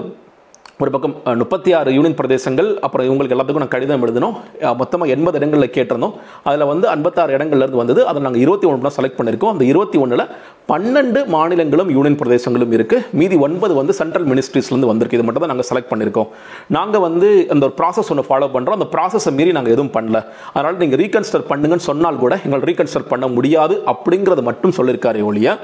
ஒரு 0.83 0.89
பக்கம் 0.93 1.13
முப்பத்தி 1.41 1.69
ஆறு 1.77 1.89
யூனியன் 1.95 2.15
பிரதேசங்கள் 2.19 2.69
அப்புறம் 2.85 3.05
இவங்களுக்கு 3.07 3.35
எல்லாத்துக்கும் 3.35 3.63
நான் 3.63 3.71
கடிதம் 3.75 4.01
எழுதினோம். 4.05 4.33
மொத்தமாக 4.79 5.13
எண்பது 5.15 5.37
இடங்களில் 5.39 5.71
கேட்டிருந்தோம். 5.75 6.15
அதில் 6.47 6.65
வந்து 6.71 6.85
ஐம்பத்தாறு 6.93 7.35
இடங்கள்லேருந்து 7.35 7.79
வந்தது. 7.81 8.01
அதை 8.09 8.21
நாங்கள் 8.25 8.43
இருபத்தி 8.45 8.67
ஒன்று 8.69 8.91
செலக்ட் 8.97 9.17
பண்ணியிருக்கோம். 9.19 9.53
அந்த 9.55 9.63
இருபத்தி 9.71 9.99
ஒன்றில் 10.05 10.23
பன்னெண்டு 10.71 11.21
மாநிலங்களும் 11.35 11.91
யூனியன் 11.97 12.19
பிரதேசங்களும் 12.21 12.75
இருக்குது 12.77 13.05
மீதி 13.21 13.37
ஒன்பது 13.47 13.73
வந்து 13.79 13.95
சென்ட்ரல் 14.01 14.27
மினிஸ்ட்ரிஸ்லேருந்து 14.31 14.91
வந்திருக்கு. 14.91 15.19
இது 15.19 15.27
மட்டும் 15.27 15.45
தான் 15.45 15.53
நாங்கள் 15.53 15.69
செலக்ட் 15.71 15.89
பண்ணியிருக்கோம். 15.93 16.29
நாங்கள் 16.77 17.03
வந்து 17.07 17.29
அந்த 17.55 17.63
ஒரு 17.69 17.75
ப்ராசஸ் 17.79 18.11
ஒன்று 18.15 18.27
ஃபாலோ 18.29 18.51
பண்ணுறோம் 18.57 18.77
அந்த 18.79 18.89
ப்ராசஸை 18.97 19.33
மீறி 19.39 19.53
நாங்கள் 19.59 19.75
எதுவும் 19.77 19.93
பண்ணல. 19.97 20.21
அதனால் 20.55 20.81
நீங்கள் 20.83 21.01
ரீகன்ஸ்டர் 21.03 21.47
பண்ணுங்கன்னு 21.53 21.87
சொன்னால் 21.89 22.21
கூட 22.25 22.35
எங்கள் 22.49 22.65
ரீகன்ஸ்டர் 22.71 23.09
பண்ண 23.13 23.27
முடியாது 23.37 23.77
அப்படிங்கிறத 23.93 24.43
மட்டும் 24.51 24.77
சொல்லியிருக்காரு 24.81 25.21
ஒழிய 25.31 25.57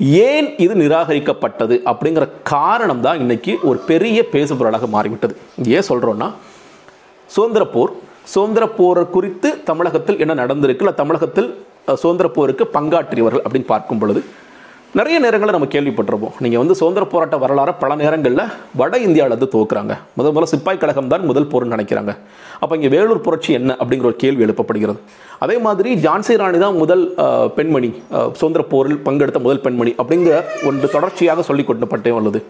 ஏன் 0.00 0.48
இது 0.64 0.74
நிராகரிக்கப்பட்டது 0.74 1.74
அப்படிங்கிற 1.90 2.24
காரணம் 2.42 3.00
தான் 3.00 3.18
இன்னைக்கு 3.18 3.52
ஒரு 3.68 3.78
பெரிய 3.90 4.18
பேசுபொருளாக 4.32 4.88
மாறிவிட்டது. 4.94 5.34
ஏன் 5.76 5.88
சொல்கிறோன்னா 5.88 6.28
சுதந்திர 7.30 7.64
போர் 7.74 7.92
சுதந்திர 8.34 8.64
போர் 8.78 9.00
குறித்து 9.10 9.48
தமிழகத்தில் 9.64 10.18
என்ன 10.18 10.34
நடந்திருக்கு 10.42 10.84
இல்லை 10.84 10.94
தமிழகத்தில் 10.94 11.48
சுதந்திர 12.02 12.28
போருக்கு 12.28 12.64
பங்காற்றியவர்கள் 12.76 13.44
அப்படின்னு 13.44 13.72
பார்க்கும் 13.74 13.98
பொழுது 13.98 14.20
நிறைய 14.98 15.16
நேரங்களில் 15.22 15.54
நம்ம 15.54 15.66
கேள்விப்பட்டிருப்போம். 15.72 16.36
நீங்கள் 16.44 16.60
வந்து 16.60 16.74
சுதந்திர 16.78 17.04
போராட்ட 17.12 17.36
வரலாறு 17.42 17.72
பல 17.80 17.94
நேரங்களில் 18.02 18.42
வட 18.80 18.94
இந்தியாவில் 19.06 19.34
தோக்குறாங்க 19.34 19.52
துவக்குறாங்க. 19.54 19.94
முதல் 20.18 20.32
முதல்ல 20.34 20.48
சிப்பாய் 20.52 20.80
கழகம் 20.82 21.10
தான் 21.12 21.26
முதல் 21.30 21.48
போர்னு 21.52 21.74
நினைக்கிறாங்க. 21.74 22.12
அப்போ 22.62 22.72
இங்கே 22.78 22.90
வேலூர் 22.94 23.20
புரட்சி 23.26 23.50
என்ன 23.58 23.76
அப்படிங்கிற 23.80 24.08
ஒரு 24.10 24.18
கேள்வி 24.22 24.44
எழுப்பப்படுகிறது. 24.46 24.98
அதே 25.46 25.56
மாதிரி 25.66 25.90
ஜான்சி 26.06 26.36
ராணி 26.42 26.58
தான் 26.64 26.78
முதல் 26.82 27.04
பெண்மணி. 27.58 27.90
சுதந்திர 28.40 28.64
போரில் 28.72 28.98
பங்கெடுத்த 29.08 29.40
முதல் 29.46 29.62
பெண்மணி 29.66 29.92
அப்படிங்கிற 30.02 30.38
ஒன்று 30.70 30.88
தொடர்ச்சியாக 30.96 31.44
சொல்லிக் 31.50 31.70
கொண்டப்பட்டே 31.70 32.12
உள்ளது 32.20 32.42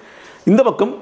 இந்த 0.52 0.62
பக்கம் 0.70 0.92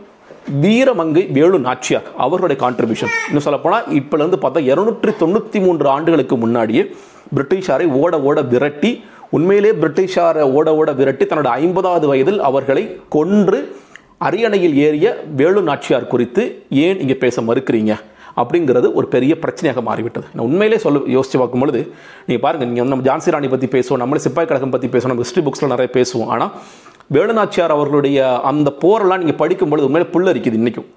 வீரமங்கை 0.64 1.24
வேலு 1.38 1.58
நாச்சியார் 1.68 2.08
அவர்களுடைய 2.24 2.58
கான்ட்ரிபியூஷன் 2.64 3.12
இன்னும் 3.28 3.46
சொல்லப்போனால் 3.48 3.86
இப்போலேருந்து 4.00 4.40
பார்த்தா 4.44 4.62
இருநூற்றி 4.72 5.12
தொண்ணூற்றி 5.24 5.60
மூன்று 5.66 5.88
ஆண்டுகளுக்கு 5.96 6.38
முன்னாடியே 6.44 6.84
பிரிட்டிஷாரை 7.36 7.86
ஓட 8.00 8.14
ஓட 8.28 8.40
விரட்டி 8.52 8.92
உண்மையிலே 9.36 9.70
பிரிட்டிஷாரை 9.82 10.42
ஓட 10.56 10.68
ஓட 10.80 10.90
விரட்டி 10.98 11.24
தன்னோட 11.30 11.50
ஐம்பதாவது 11.60 12.06
வயதில் 12.12 12.40
அவர்களை 12.48 12.82
கொன்று 13.14 13.58
அரியணையில் 14.26 14.76
ஏறிய 14.86 15.06
வேலு 15.38 15.60
நாச்சியார் 15.68 16.10
குறித்து 16.12 16.42
ஏன் 16.86 17.00
இங்கே 17.04 17.16
பேச 17.24 17.42
மறுக்கிறீங்க? 17.48 17.92
அப்படிங்கிறது 18.40 18.88
ஒரு 18.98 19.06
பெரிய 19.14 19.32
பிரச்சனையாக 19.42 19.80
மாறிவிட்டது. 19.88 20.26
நான் 20.34 20.46
உண்மையிலே 20.48 20.78
சொல்ல 20.84 21.00
யோசிச்சு 21.16 21.38
பார்க்கும் 21.40 21.62
பொழுது 21.62 21.80
நீங்கள் 22.28 22.44
பாருங்கள் 22.44 22.68
நீங்கள் 22.70 22.90
நம்ம 22.92 23.06
ஜான்சி 23.08 23.34
ராணி 23.34 23.48
பற்றி 23.52 23.68
பேசுவோம் 23.74 24.00
நம்மளே 24.02 24.22
சிப்பாய் 24.26 24.48
கழகம் 24.50 24.72
பற்றி 24.74 24.88
பேசுவோம் 24.94 25.12
நம்ம 25.12 25.24
ஹிஸ்ட்ரி 25.24 25.42
புக்ஸில் 25.46 25.72
நிறைய 25.74 25.90
பேசுவோம். 25.98 26.30
ஆனால் 26.34 26.52
வேலுநாச்சியார் 27.14 27.74
அவர்களுடைய 27.76 28.18
அந்த 28.50 28.68
போரெல்லாம் 28.82 29.22
நீங்கள் 29.22 29.40
படிக்கும்பொழுது 29.42 29.88
உண்மையிலே 29.88 30.08
புல்லரிக்குது 30.14 30.60
இன்றைக்கும் 30.60 30.88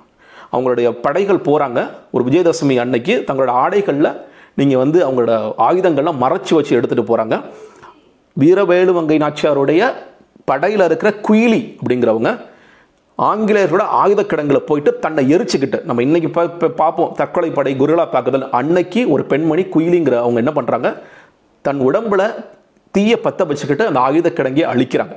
அவங்களுடைய 0.53 0.89
படைகள் 1.05 1.45
போகிறாங்க 1.49 1.79
ஒரு 2.15 2.23
விஜயதசமி 2.27 2.75
அன்னைக்கு 2.85 3.15
தங்களோட 3.29 3.53
ஆடைகளில் 3.63 4.11
நீங்கள் 4.59 4.81
வந்து 4.83 4.99
அவங்களோட 5.07 5.33
ஆயுதங்கள்லாம் 5.67 6.21
மறைச்சி 6.23 6.53
வச்சு 6.57 6.77
எடுத்துகிட்டு 6.77 7.09
போகிறாங்க 7.09 7.37
வீரவேலுவங்கை 8.41 9.17
நாச்சியாருடைய 9.23 9.81
படையில் 10.45 10.83
இருக்கிற 10.85 11.09
குயிலி 11.27 11.61
அப்படிங்கிறவங்க 11.79 12.31
ஆங்கிலேயர்களோட 13.19 13.85
ஆயுத 14.01 14.21
கிடங்கில் 14.23 14.65
போயிட்டு 14.69 14.91
தன்னை 14.99 15.21
எரிச்சுக்கிட்டு 15.35 15.77
நம்ம 15.83 16.01
இன்னைக்கு 16.01 16.29
பார்ப்போம் 16.81 17.13
தற்கொலை 17.15 17.49
படை 17.49 17.73
குருலா 17.79 18.05
தாக்குதல் 18.09 18.45
அன்னைக்கு 18.59 19.01
ஒரு 19.09 19.23
பெண்மணி 19.25 19.63
குயிலிங்கிற 19.75 20.15
அவங்க 20.23 20.39
என்ன 20.43 20.51
பண்றாங்க? 20.51 20.89
தன் 21.65 21.79
உடம்புல 21.79 22.21
தீய 22.91 23.13
பத்த 23.23 23.47
வச்சுக்கிட்டு 23.47 23.87
அந்த 23.87 23.99
ஆயுத 23.99 24.29
கிடங்கியை 24.29 24.67
அழிக்கிறாங்க. 24.73 25.15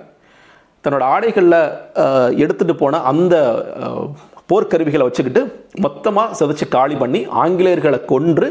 தன்னோட 0.84 1.04
ஆடைகளில் 1.14 1.60
எடுத்துகிட்டு 2.42 2.76
போன 2.82 3.00
அந்த 3.10 3.34
போர்க்கருவிகளை 4.50 5.04
வச்சுக்கிட்டு 5.08 5.42
மொத்தமாக 5.80 6.36
சிதைச்சு 6.38 6.66
காலி 6.68 6.94
பண்ணி 6.94 7.20
ஆங்கிலேயர்களை 7.42 7.98
கொன்று 8.12 8.48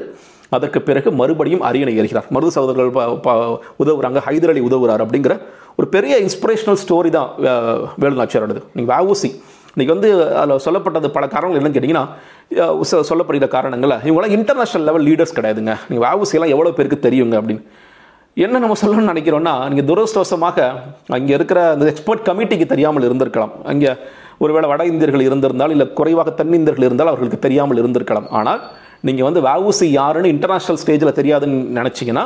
அதற்கு 0.56 0.80
பிறகு 0.90 1.10
மறுபடியும் 1.22 1.64
அரியணை 1.70 1.94
ஏறுகிறார். 2.00 2.28
மருது 2.36 2.52
சகோதரர்கள் 2.56 2.92
உதவுறாங்க. 3.84 4.20
ஹைதர் 4.28 4.54
அலி 4.54 4.62
உதவுறார் 4.70 5.04
அப்படிங்கிற 5.06 5.36
ஒரு 5.80 5.88
பெரிய 5.96 6.14
இன்ஸ்பிரேஷனல் 6.26 6.80
ஸ்டோரி 6.84 7.10
தான் 7.18 7.30
வேலுநாச்சியாரோடது. 8.04 8.62
நீங்கள் 8.78 8.94
வஉசி 8.94 9.32
இன்றைக்கி 9.74 9.92
வந்து 9.96 10.10
அதில் 10.40 10.62
சொல்லப்பட்டது 10.68 11.10
பல 11.18 11.26
காரணங்கள் 11.34 11.60
என்னன்னு 11.60 11.76
கேட்டிங்கன்னா 11.76 12.06
சொல்லப்படுகிற 13.12 13.48
காரணங்கள் 13.58 13.94
இவங்களாம் 14.08 14.34
இன்டர்நேஷனல் 14.38 14.88
லெவல் 14.90 15.06
லீடர்ஸ் 15.10 15.36
கிடையாதுங்க. 15.38 15.76
நீங்கள் 15.90 16.06
வஉசியெல்லாம் 16.08 16.54
எவ்வளோ 16.56 16.72
பேருக்கு 16.80 17.00
தெரியுங்க 17.06 17.36
அப்படின்னு. 17.42 17.64
என்ன 18.46 18.60
நம்ம 18.64 18.76
சொல்லணும்னு 18.82 19.12
நினைக்கிறோன்னா 19.14 19.54
நீங்கள் 19.72 19.88
துரதிருஷ்டவசமாக 19.90 20.58
அங்கே 21.16 21.34
இருக்கிற 21.38 21.60
அந்த 21.76 21.86
எக்ஸ்பர்ட் 21.92 22.26
கமிட்டிக்கு 22.28 22.66
தெரியாமல் 22.74 23.08
இருந்திருக்கலாம். 23.08 23.54
அங்கே 23.72 23.92
ஒருவேளை 24.44 24.68
வட 24.72 24.82
இந்தியர்கள் 24.92 25.28
இருந்திருந்தால் 25.30 25.74
இல்லை 25.76 25.88
குறைவாக 26.00 26.34
தென்னிந்தியர்கள் 26.42 26.88
இருந்தால் 26.90 27.12
அவர்களுக்கு 27.12 27.40
தெரியாமல் 27.46 27.82
இருந்திருக்கலாம். 27.82 28.28
ஆனால் 28.40 28.62
நீங்கள் 29.08 29.28
வந்து 29.28 29.42
வஉசி 29.48 29.88
யாருன்னு 30.00 30.34
இன்டர்நேஷ்னல் 30.36 30.80
ஸ்டேஜில் 30.82 31.18
தெரியாதுன்னு 31.20 31.60
நினச்சிங்கன்னா 31.80 32.26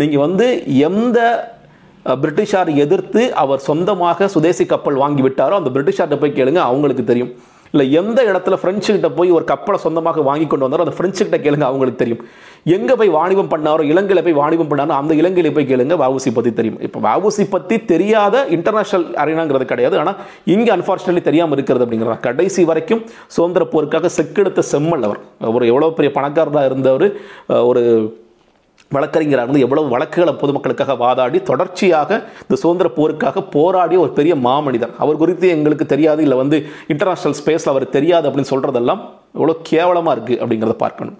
நீங்கள் 0.00 0.22
வந்து 0.26 0.46
எந்த 0.88 1.18
பிரிட்டிஷார் 2.22 2.70
எதிர்த்து 2.84 3.22
அவர் 3.42 3.60
சொந்தமாக 3.68 4.28
சுதேசி 4.34 4.64
கப்பல் 4.72 5.00
வாங்கி 5.02 5.22
விட்டாரோ 5.26 5.54
அந்த 5.60 5.70
பிரிட்டிஷார்ட்ட 5.76 6.18
போய் 6.22 6.36
கேளுங்க 6.38 6.60
அவங்களுக்கு 6.70 7.04
தெரியும். 7.10 7.32
இல்லை 7.74 7.86
எந்த 8.00 8.20
இடத்துல 8.30 8.54
பிரெஞ்சு 8.62 8.88
கிட்ட 8.94 9.08
போய் 9.18 9.30
ஒரு 9.38 9.44
கப்பலை 9.50 9.78
சொந்தமாக 9.84 10.22
வாங்கி 10.28 10.46
கொண்டு 10.52 10.66
வந்தாரோ 10.66 10.84
அந்த 10.86 10.94
பிரெஞ்சு 11.00 11.20
கிட்ட 11.24 11.38
கேளுங்க 11.44 11.66
அவங்களுக்கு 11.70 12.00
தெரியும். 12.02 12.22
எங்கே 12.76 12.94
போய் 13.00 13.10
வாணிபம் 13.18 13.50
பண்ணாரோ 13.52 13.82
இலங்கையில் 13.92 14.24
போய் 14.26 14.38
வாணிபம் 14.40 14.70
பண்ணாரோ 14.70 14.94
அந்த 15.00 15.12
இலங்கையில் 15.20 15.54
போய் 15.56 15.68
கேளுங்க 15.70 15.96
வாவுசி 16.02 16.30
பற்றி 16.38 16.52
தெரியும். 16.60 16.78
இப்போ 16.86 16.98
வாவுசி 17.08 17.44
பற்றி 17.54 17.76
தெரியாத 17.92 18.44
இன்டர்நேஷனல் 18.56 19.06
அரேனாங்கிறது 19.24 19.66
கிடையாது. 19.72 19.96
ஆனால் 20.02 20.18
இங்கே 20.54 20.72
அன்ஃபார்ச்சுனேட்லி 20.76 21.24
தெரியாமல் 21.28 21.56
இருக்கிறது 21.58 21.84
அப்படிங்கிறத 21.86 22.18
கடைசி 22.28 22.64
வரைக்கும் 22.70 23.04
சுதந்திர 23.36 23.64
போருக்காக 23.74 24.10
செக்கெடுத்த 24.18 24.64
செம்மல் 24.72 25.06
அவர். 25.10 25.20
ஒரு 25.56 25.66
எவ்வளோ 25.72 25.92
பெரிய 26.00 26.12
பணக்காரராக 26.18 26.70
இருந்தவர். 26.72 27.06
ஒரு 27.70 27.84
வழக்கறிஞராக 28.94 29.44
இருந்து 29.46 29.62
எவ்வளவு 29.64 29.92
வழக்குகளை 29.94 30.32
பொதுமக்களுக்காக 30.40 30.94
வாதாடி 31.02 31.38
தொடர்ச்சியாக 31.50 32.10
இந்த 32.44 32.56
சுதந்திர 32.62 32.88
போருக்காக 32.96 33.42
போராடிய 33.54 33.98
ஒரு 34.04 34.10
பெரிய 34.16 34.34
மாமனிதர். 34.46 34.94
அவர் 35.02 35.20
குறித்து 35.20 35.46
எங்களுக்கு 35.56 35.84
தெரியாது 35.92 36.20
இல்லை 36.26 36.36
வந்து 36.40 36.56
இன்டர்நேஷ்னல் 36.92 37.36
ஸ்பேஸில் 37.40 37.72
அவர் 37.72 37.86
தெரியாது 37.96 38.26
அப்படின்னு 38.28 38.52
சொல்கிறதெல்லாம் 38.52 39.02
எவ்வளோ 39.38 39.54
கேவலமாக 39.70 40.14
இருக்குது 40.16 40.40
அப்படிங்கிறத 40.42 40.76
பார்க்கணும். 40.84 41.18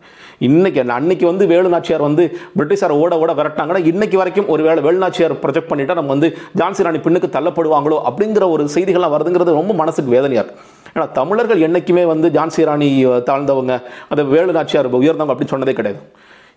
இன்னைக்கு 0.49 0.81
அன்னைக்கு 0.97 1.25
வந்து 1.31 1.45
வேலுநாச்சியார் 1.53 2.05
வந்து 2.09 2.25
பிரிட்டிஷார் 2.59 2.95
ஓட 3.03 3.15
ஓட 3.23 3.33
விரட்டாங்கன்னா 3.41 3.83
இன்னைக்கு 3.91 4.17
வரைக்கும் 4.21 4.49
ஒரு 4.55 4.63
வேளை 4.69 4.83
வேலுநாச்சியார் 4.87 5.35
ப்ரொஜெக்ட் 5.43 5.71
பண்ணிட்டா 5.73 5.97
நம்ம 5.99 6.13
வந்து 6.15 6.31
ஜான்சி 6.61 6.87
ராணி 6.87 7.01
பின்னுக்கு 7.07 7.31
தள்ளப்படுவாங்களோ 7.37 7.99
அப்படிங்கிற 8.11 8.47
ஒரு 8.55 8.65
செய்திகள்லாம் 8.77 9.15
வருதுங்கிறது 9.15 9.59
ரொம்ப 9.61 9.77
மனசுக்கு 9.83 10.15
வேதனையாக 10.17 10.45
இருக்குது 10.45 10.67
ஏன்னா 10.95 11.07
தமிழர்கள் 11.19 11.65
என்னைக்குமே 11.69 12.05
வந்து 12.13 12.31
ஜான்சி 12.39 12.67
ராணி 12.71 12.89
தாழ்ந்தவங்க 13.31 13.77
அந்த 14.13 14.25
வேலுநாச்சியார் 14.35 14.91
உயர்ந்தவங்க 15.03 15.35
அப்படின்னு 15.35 15.55
சொன்னதே 15.55 15.77
கிடையாது. 15.81 16.01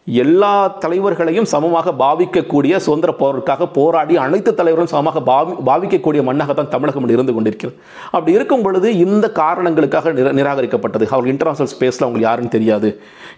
எல்லா 0.07 0.53
தலைவர்களையும் 0.83 1.48
சமமாக 1.51 1.91
பாவிக்கக்கூடிய 2.01 2.74
சுதந்திர 2.86 3.12
போருக்காக 3.19 3.67
போராடி 3.77 4.13
அனைத்து 4.24 4.51
தலைவரும் 4.57 4.89
சமமாக 4.93 5.19
பாவி 5.29 5.53
பாவிக்கக்கூடிய 5.69 6.22
மண்ணாகத்தான் 6.29 6.72
தமிழகம் 6.74 7.07
இருந்து 7.15 7.33
கொண்டிருக்கிறது. 7.36 7.75
அப்படி 8.15 8.31
இருக்கும் 8.38 8.63
பொழுது 8.65 8.88
இந்த 9.05 9.25
காரணங்களுக்காக 9.39 10.12
நிர 10.17 10.31
நிராகரிக்கப்பட்டது. 10.39 11.05
அவர் 11.13 11.29
இன்டர்நேஷனல் 11.33 11.72
ஸ்பேஸில் 11.74 12.05
அவங்களுக்கு 12.05 12.27
யாருன்னு 12.29 12.53
தெரியாது. 12.57 12.89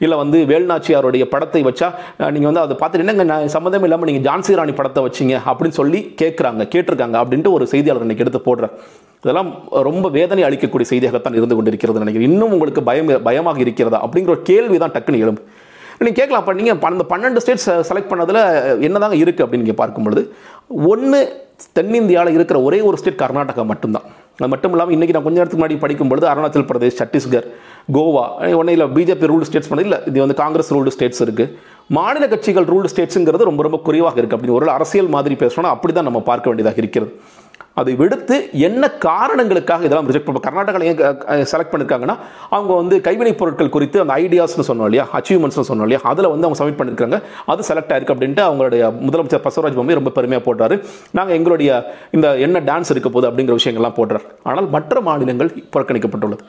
இல்லை 0.05 0.17
வந்து 0.23 0.39
வேல்நாச்சியாருடைய 0.51 1.25
படத்தை 1.33 1.61
வச்சா 1.69 1.89
நீங்கள் 2.35 2.49
வந்து 2.51 2.63
அதை 2.63 2.77
பார்த்துட்டு 2.79 3.05
என்னங்க 3.05 3.25
நான் 3.31 3.53
சம்மந்தம் 3.55 3.85
இல்லாமல் 3.87 4.09
நீங்கள் 4.11 4.25
ஜான்சி 4.29 4.57
ராணி 4.59 4.75
படத்தை 4.79 5.03
வச்சீங்க 5.07 5.35
அப்படின்னு 5.51 5.77
சொல்லி 5.81 6.01
கேட்குறாங்க 6.21 6.67
கேட்டிருக்காங்க 6.75 7.19
அப்படின்ட்டு 7.23 7.53
ஒரு 7.57 7.67
செய்தியாளர் 7.73 8.05
இன்னைக்கு 8.07 8.25
எடுத்து 8.25 8.41
போடுறார். 8.47 8.73
இதெல்லாம் 9.25 9.51
ரொம்ப 9.89 10.05
வேதனை 10.17 10.41
அளிக்கக்கூடிய 10.47 10.87
செய்தியாகத்தான் 10.93 11.37
இருந்து 11.41 11.57
கொண்டிருக்கிறது 11.59 12.03
நினைக்கிறேன். 12.05 12.29
இன்னும் 12.31 12.55
உங்களுக்கு 12.57 12.83
பயம் 12.89 13.13
பயமாக 13.29 13.63
இருக்கிறதா 13.67 14.01
அப்படிங்கிற 14.07 14.33
ஒரு 14.37 14.43
கேள்வி 14.51 14.79
தான் 14.85 14.95
டக்குன்னு 14.97 15.23
எழும்பு 15.25 15.43
நீங்கள் 15.99 16.19
கேட்கலாம். 16.19 16.41
அப்போ 16.43 16.53
நீங்கள் 16.59 16.91
அந்த 16.97 17.07
பன்னெண்டு 17.13 17.41
ஸ்டேட்ஸ் 17.43 17.69
செலக்ட் 17.89 18.11
பண்ணதில் 18.11 18.41
என்னதாங்க 18.87 19.17
இருக்குது 19.23 19.45
அப்படின்னு 19.45 19.65
நீங்கள் 19.65 19.81
பார்க்கும்பொழுது 19.81 20.23
ஒன்று 20.93 21.19
தென்னிந்தியாவில் 21.77 22.35
இருக்கிற 22.37 22.57
ஒரே 22.67 22.79
ஒரு 22.87 22.97
ஸ்டேட் 23.01 23.21
கர்நாடகா 23.21 23.63
மட்டும்தான். 23.71 24.07
அது 24.39 24.49
மட்டும் 24.53 24.73
இல்லாமல் 24.75 24.95
இன்றைக்கி 24.95 25.13
நான் 25.15 25.25
கொஞ்ச 25.25 25.37
நேரத்துக்கு 25.39 25.61
முன்னாடி 25.61 25.77
படிக்கும் 25.83 26.09
பொழுது 26.11 26.25
அருணாச்சல் 26.31 26.67
பிரதேஷ் 26.71 26.97
சத்தீஸ்கர் 27.01 27.45
கோவா 27.97 28.23
ஒன்றும் 28.59 28.75
இல்லை 28.75 28.87
பிஜேபி 28.97 29.29
ரூல்டு 29.31 29.47
ஸ்டேட்ஸ் 29.49 29.69
பண்ணது 29.71 29.87
இல்லை. 29.89 29.99
இது 30.09 30.23
வந்து 30.23 30.37
காங்கிரஸ் 30.41 30.71
ரூல்டு 30.75 30.93
ஸ்டேட்ஸ் 30.95 31.21
இருக்குது 31.25 31.53
மாநில 31.97 32.25
கட்சிகள் 32.33 32.67
ரூல்டு 32.73 32.91
ஸ்டேட்ஸுங்கிறது 32.93 33.47
ரொம்ப 33.49 33.63
ரொம்ப 33.67 33.77
குறைவாக 33.87 34.19
இருக்குது 34.21 34.37
அப்படின்னு 34.37 34.57
ஒரு 34.59 34.67
அரசியல் 34.77 35.09
மாதிரி 35.15 35.35
பேசணும்னா 35.43 35.73
அப்படி 35.75 35.93
தான் 35.97 36.07
நம்ம 36.09 36.21
பார்க்க 36.29 36.51
வேண்டியதாக 36.51 36.81
இருக்கிறது. 36.83 37.11
அதை 37.75 37.95
விடுத்து 37.95 38.49
என்ன 38.51 38.91
காரணங்களுக்காக 38.91 39.85
இதெல்லாம் 39.85 40.09
ரிஜெக்ட் 40.09 40.39
பண்ண 40.41 40.63
கர்நாடகாவில் 40.63 40.83
ஏன் 40.83 40.97
செலக்ட் 41.51 41.73
பண்ணியிருக்காங்கன்னா 41.73 42.17
அவங்க 42.49 42.73
வந்து 42.73 43.01
கைவினைப் 43.01 43.37
பொருட்கள் 43.37 43.69
குறித்து 43.69 44.03
அந்த 44.05 44.13
ஐடியாஸ்னு 44.13 44.63
சொன்னோம் 44.67 44.83
இல்லையா? 44.83 45.07
அச்சீவ்மெண்ட்ஸ்னு 45.13 45.63
சொன்னோம் 45.67 45.81
இல்லையா? 45.81 45.99
அதில் 46.03 46.27
வந்து 46.27 46.47
அவங்க 46.47 46.57
சப்மிட் 46.63 46.81
பண்ணியிருக்காங்க 46.81 47.21
அது 47.45 47.63
செலக்ட் 47.73 47.93
ஆயிருக்கு 47.93 48.13
அப்படின்ட்டு 48.15 48.43
அவங்களுடைய 48.49 48.93
முதலமைச்சர் 49.07 49.47
பசவராஜ் 49.47 49.75
பொம்மை 49.75 49.95
ரொம்ப 49.95 50.09
பெருமையாக 50.09 50.55
போடுறாரு. 50.55 50.83
நாங்கள் 51.11 51.35
எங்களுடைய 51.35 51.95
இந்த 52.11 52.37
என்ன 52.37 52.59
டான்ஸ் 52.59 52.89
இருக்க 52.89 53.09
போகுது 53.09 53.29
அப்படிங்கிற 53.31 53.57
விஷயங்கள்லாம் 53.57 53.97
போடுறார். 53.97 54.25
ஆனால் 54.43 54.69
மற்ற 54.69 55.01
மாநிலங்கள் 55.01 55.53
புறக்கணிக்கப்பட்டுள்ளது. 55.73 56.39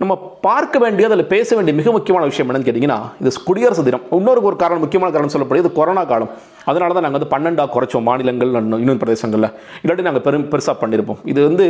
நம்ம 0.00 0.14
பார்க்க 0.46 0.76
வேண்டியது 0.82 1.12
அதில் 1.14 1.30
பேச 1.32 1.48
வேண்டிய 1.56 1.74
மிக 1.78 1.90
முக்கியமான 1.94 2.26
விஷயம் 2.28 2.48
என்னன்னு 2.50 2.66
கேட்டிங்கன்னா 2.66 2.98
இது 3.20 3.30
குடியரசு 3.48 3.82
தினம். 3.88 4.04
இன்னொரு 4.18 4.40
ஒரு 4.48 4.56
காரணம் 4.62 4.82
முக்கியமான 4.84 5.10
காரணம் 5.14 5.32
சொல்லப்படுது 5.34 5.70
கொரோனா 5.78 6.02
காலம். 6.12 6.30
அதனால 6.70 6.94
தான் 6.96 7.04
நாங்கள் 7.06 7.20
வந்து 7.20 7.32
பன்னெண்டா 7.34 7.64
குறைச்சோம் 7.74 8.06
மாநிலங்கள் 8.08 8.52
இன்னும் 8.82 9.00
பிரதேசங்களில். 9.02 9.50
இல்லாட்டி 9.82 10.06
நாங்கள் 10.08 10.24
பெரும் 10.26 10.46
பெருசாக 10.52 10.74
பண்ணியிருப்போம் 10.82 11.20
இது 11.32 11.42
வந்து 11.48 11.66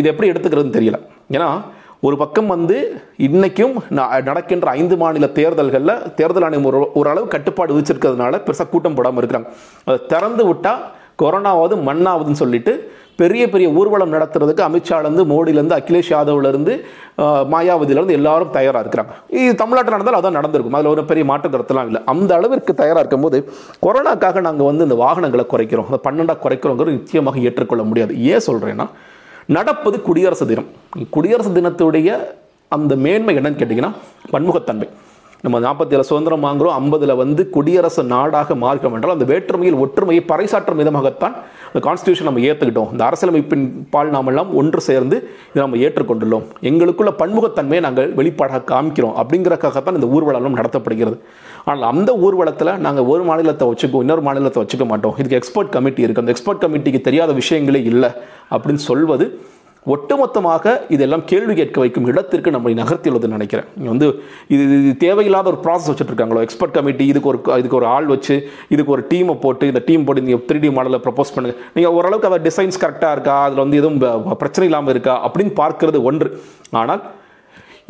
இது 0.00 0.10
எப்படி 0.12 0.30
எடுத்துக்கிறதுன்னு 0.32 0.76
தெரியல. 0.78 1.00
ஏன்னா 1.36 1.48
ஒரு 2.08 2.16
பக்கம் 2.22 2.50
வந்து 2.54 2.78
இன்றைக்கும் 3.28 3.76
நடக்கின்ற 4.30 4.66
ஐந்து 4.80 4.98
மாநில 5.02 5.28
தேர்தல்களில் 5.38 5.94
தேர்தல் 6.18 6.46
ஆணையம் 6.48 6.68
ஒரு 6.72 6.80
ஓரளவு 7.00 7.32
கட்டுப்பாடு 7.36 7.76
விதிச்சிருக்கிறதுனால 7.76 8.42
பெருசாக 8.48 8.68
கூட்டம் 8.74 8.98
போடாமல் 8.98 9.22
இருக்கிறாங்க. 9.22 9.48
அதை 9.86 9.98
திறந்து 10.12 10.44
விட்டால் 10.50 10.82
கொரோனாவது 11.22 11.74
மண்ணாவதுன்னு 11.88 12.42
சொல்லிட்டு 12.44 12.72
பெரிய 13.20 13.42
பெரிய 13.52 13.66
ஊர்வலம் 13.78 14.12
நடத்துறதுக்கு 14.14 14.62
அமித்ஷாலேருந்து 14.66 15.24
மோடியிலேருந்து 15.32 15.76
அகிலேஷ் 15.78 16.10
யாதவ்லேருந்து 16.14 16.72
மாயாவதியிலேருந்து 17.52 18.16
எல்லாரும் 18.18 18.52
தயாராக 18.56 18.82
இருக்கிறாங்க. 18.84 19.12
இது 19.40 19.52
தமிழ்நாட்டில் 19.60 19.94
நடந்தால் 19.96 20.18
அதான் 20.20 20.38
நடந்திருக்கும். 20.38 20.76
அதில் 20.78 20.92
ஒரு 20.94 21.04
பெரிய 21.10 21.24
மாற்று 21.30 21.50
கருத்துலாம் 21.54 21.88
இல்லை. 21.90 22.00
அந்த 22.12 22.30
அளவிற்கு 22.38 22.74
தயாராக 22.80 23.02
இருக்கும்போது 23.04 23.40
கொரோனாக்காக 23.86 24.40
நாங்கள் 24.48 24.68
வந்து 24.70 24.86
இந்த 24.88 24.98
வாகனங்களை 25.04 25.46
குறைக்கிறோம். 25.52 25.88
அதை 25.90 26.00
பன்னெண்டாக 26.06 26.38
குறைக்கிறோங்கிறது 26.44 26.98
நிச்சயமாக 26.98 27.44
ஏற்றுக்கொள்ள 27.48 27.84
முடியாது. 27.90 28.14
ஏன் 28.32 28.46
சொல்கிறேன்னா 28.48 28.88
நடப்பது 29.56 29.96
குடியரசு 30.08 30.44
தினம். 30.52 30.68
குடியரசு 31.16 31.50
தினத்துடைய 31.58 32.18
அந்த 32.76 32.92
மேன்மை 33.06 33.32
என்னன்னு 33.38 33.60
கேட்டிங்கன்னா 33.62 33.92
பன்முகத்தன்மை. 34.34 34.88
நம்ம 35.44 35.56
நாற்பத்தி 35.64 35.94
ஏழு 35.96 36.04
சுதந்திரம் 36.08 36.44
வாங்குகிறோம் 36.46 36.76
ஐம்பதில் 36.80 37.12
வந்து 37.20 37.42
குடியரசு 37.54 38.02
நாடாக 38.12 38.54
மாறுகிறோம் 38.62 38.94
என்றால் 38.96 39.14
அந்த 39.14 39.26
வேற்றுமையில் 39.30 39.76
ஒற்றுமையை 39.84 40.22
பறைசாற்றும் 40.30 40.80
விதமாகத்தான் 40.80 41.34
அந்த 41.68 41.80
கான்ஸ்டியூஷன் 41.86 42.28
நம்ம 42.28 42.42
ஏற்றுக்கிட்டோம் 42.48 42.90
இந்த 42.94 43.02
அரசியலமைப்பின் 43.08 43.64
பால் 43.94 44.12
நாமெல்லாம் 44.14 44.50
ஒன்று 44.60 44.80
சேர்ந்து 44.88 45.16
இதை 45.50 45.60
நம்ம 45.64 45.80
ஏற்றுக்கொண்டுள்ளோம். 45.86 46.44
எங்களுக்குள்ள 46.70 47.12
பன்முகத்தன்மையை 47.22 47.82
நாங்கள் 47.86 48.08
வெளிப்பாடாக 48.20 48.62
காமிக்கிறோம் 48.72 49.14
அப்படிங்கிறக்காகத்தான் 49.22 49.98
இந்த 50.00 50.08
ஊர்வலம் 50.16 50.58
நடத்தப்படுகிறது. 50.60 51.18
ஆனால் 51.70 51.88
அந்த 51.92 52.10
ஊர்வலத்தில் 52.26 52.72
நாங்கள் 52.86 53.08
ஒரு 53.14 53.24
மாநிலத்தை 53.30 53.66
வச்சுக்கோ 53.72 54.00
இன்னொரு 54.04 54.24
மாநிலத்தை 54.28 54.62
வச்சுக்க 54.62 54.86
மாட்டோம். 54.92 55.16
இதுக்கு 55.20 55.38
எக்ஸ்பர்ட் 55.40 55.74
கமிட்டி 55.76 56.04
இருக்குது 56.06 56.24
அந்த 56.24 56.34
எக்ஸ்பர்ட் 56.36 56.62
கமிட்டிக்கு 56.64 57.02
தெரியாத 57.08 57.32
விஷயங்களே 57.42 57.82
இல்லை 57.92 58.10
அப்படின்னு 58.54 58.84
சொல்வது 58.90 59.26
ஒட்டுமொத்தமாக 59.92 60.74
இதெல்லாம் 60.94 61.24
கேள்வி 61.30 61.54
கேட்க 61.58 61.78
வைக்கும் 61.82 62.06
இடத்திற்கு 62.10 62.50
நம்மை 62.54 62.70
நகர்த்தியுள்ளதுன்னு 62.78 63.36
நினைக்கிறேன். 63.38 63.66
இங்கே 63.78 63.90
வந்து 63.92 64.06
இது 64.54 64.62
இது 64.82 64.92
தேவையில்லாத 65.02 65.48
ஒரு 65.52 65.58
ப்ராசஸ் 65.64 65.90
வச்சுட்ருக்காங்களோ 65.90 66.44
எக்ஸ்பர்ட் 66.46 66.74
கமிட்டி 66.76 67.06
இதுக்கு 67.12 67.30
ஒரு 67.32 67.40
இதுக்கு 67.62 67.78
ஒரு 67.80 67.88
ஆள் 67.94 68.08
வச்சு 68.12 68.36
இதுக்கு 68.74 68.94
ஒரு 68.96 69.02
டீமை 69.10 69.34
போட்டு 69.44 69.66
இந்த 69.72 69.82
டீம் 69.88 70.06
போட்டு 70.06 70.24
நீங்கள் 70.28 70.44
த்ரீ 70.50 70.60
டி 70.62 70.70
மாடலில் 70.78 71.02
ப்ரப்போஸ் 71.06 71.34
பண்ணுங்க. 71.34 71.56
நீங்கள் 71.76 71.96
ஓரளவுக்கு 71.98 72.30
அதை 72.30 72.38
டிசைன்ஸ் 72.48 72.80
கரெக்டாக 72.84 73.16
இருக்கா? 73.16 73.36
அதில் 73.48 73.62
வந்து 73.64 73.80
எதுவும் 73.82 74.00
பிரச்சனை 74.44 74.68
இல்லாமல் 74.70 74.94
இருக்கா? 74.96 75.16
அப்படின்னு 75.28 75.54
பார்க்கறது 75.62 76.00
ஒன்று. 76.10 76.30
ஆனால் 76.82 77.04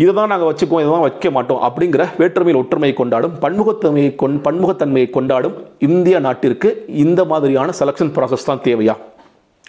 இதை 0.03 0.13
தான் 0.21 0.31
நாங்கள் 0.33 0.49
வச்சுக்குவோம் 0.51 0.85
இதை 0.85 0.93
தான் 0.97 1.07
வைக்க 1.07 1.31
மாட்டோம் 1.39 1.61
அப்படிங்கிற 1.67 2.05
வேற்றுமையில் 2.21 2.63
ஒற்றுமையை 2.65 2.95
கொண்டாடும் 3.01 3.35
பன்முகத்தன்மையை 3.45 4.13
கொண் 4.23 4.39
பன்முகத்தன்மையை 4.47 5.09
கொண்டாடும் 5.17 5.57
இந்திய 5.89 6.19
நாட்டிற்கு 6.29 6.71
இந்த 7.07 7.21
மாதிரியான 7.33 7.75
செலெக்ஷன் 7.81 8.15
ப்ராசஸ் 8.17 8.51
தான் 8.51 8.65
தேவையா? 8.69 8.97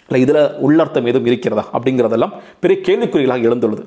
இல்லை 0.08 0.20
இதில் 0.24 0.42
உள்ளர்த்தம் 0.66 1.08
எதுவும் 1.12 1.30
இருக்கிறதா 1.30 1.64
அப்படிங்கிறதெல்லாம் 1.76 2.34
பெரிய 2.64 2.78
கேள்விக்குறிகளாக 2.88 3.48
எழுந்துள்ளது. 3.48 3.84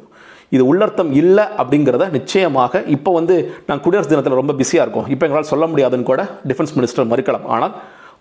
இது 0.55 0.63
உள்ளர்த்தம் 0.71 1.11
இல்லை 1.21 1.43
அப்படிங்கிறத 1.61 2.05
நிச்சயமாக 2.17 2.83
இப்போ 2.95 3.09
வந்து 3.19 3.35
நான் 3.69 3.81
குடியரசு 3.85 4.11
தினத்தில் 4.11 4.41
ரொம்ப 4.41 4.53
பிஸியாக 4.61 4.85
இருக்கும். 4.85 5.07
இப்போ 5.13 5.25
எங்களால் 5.27 5.51
சொல்ல 5.53 5.65
முடியாதுன்னு 5.71 6.09
கூட 6.11 6.21
டிஃபென்ஸ் 6.51 6.75
மினிஸ்டர் 6.77 7.09
மறுக்கலாம். 7.13 7.47
ஆனால் 7.55 7.73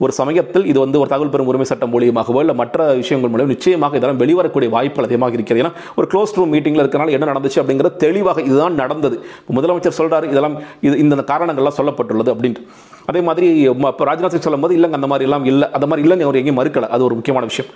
ஒரு 0.05 0.13
சமயத்தில் 0.19 0.67
இது 0.71 0.79
வந்து 0.83 0.99
ஒரு 1.03 1.09
தகவல் 1.13 1.31
பெறும் 1.33 1.49
உரிமை 1.51 1.67
சட்டம் 1.71 1.91
மூலியமாகவோ 1.93 2.41
இல்லை 2.45 2.55
மற்ற 2.61 2.85
விஷயங்கள் 3.01 3.33
மூலியமோ 3.33 3.53
நிச்சயமாக 3.55 3.99
இதெல்லாம் 3.99 4.21
வெளிவரக்கூடிய 4.21 4.69
வாய்ப்புகள் 4.75 5.09
அதிகமாக 5.09 5.35
இருக்கிறது. 5.39 5.63
ஏன்னா 5.63 5.73
ஒரு 5.99 6.07
க்ளோஸ் 6.13 6.35
ரூம் 6.37 6.53
மீட்டிங்கில் 6.55 6.83
இருக்கனால 6.85 7.15
என்ன 7.17 7.29
நடந்துச்சு 7.33 7.61
அப்படிங்கிறது 7.63 7.99
தெளிவாக 8.05 8.45
இதுதான் 8.49 8.79
நடந்தது. 8.83 9.17
முதலமைச்சர் 9.57 9.99
சொல்கிறார் 10.01 10.29
இதெல்லாம் 10.33 10.57
இது 10.89 10.95
இந்த 11.05 11.25
காரணங்கள்லாம் 11.33 11.79
சொல்லப்பட்டுள்ளது 11.81 12.33
அப்படின்ட்டு. 12.35 12.65
அதே 13.11 13.23
மாதிரி 13.31 13.49
இப்போ 13.73 14.07
ராஜ்நாத் 14.11 14.37
சிங் 14.37 14.47
சொல்லும்போது 14.47 14.77
இல்லைங்க 14.79 14.99
அந்த 15.01 15.11
மாதிரி 15.13 15.27
எல்லாம் 15.31 15.47
இல்லை. 15.53 15.69
அந்த 15.79 15.89
மாதிரி 15.91 16.05
இல்லைன்னு 16.07 16.29
அவர் 16.29 16.41
எங்கேயும் 16.43 16.61
மறுக்கலை. 16.63 16.91
அது 16.97 17.09
ஒரு 17.11 17.17
முக்கியமான 17.21 17.47
விஷயம். 17.53 17.73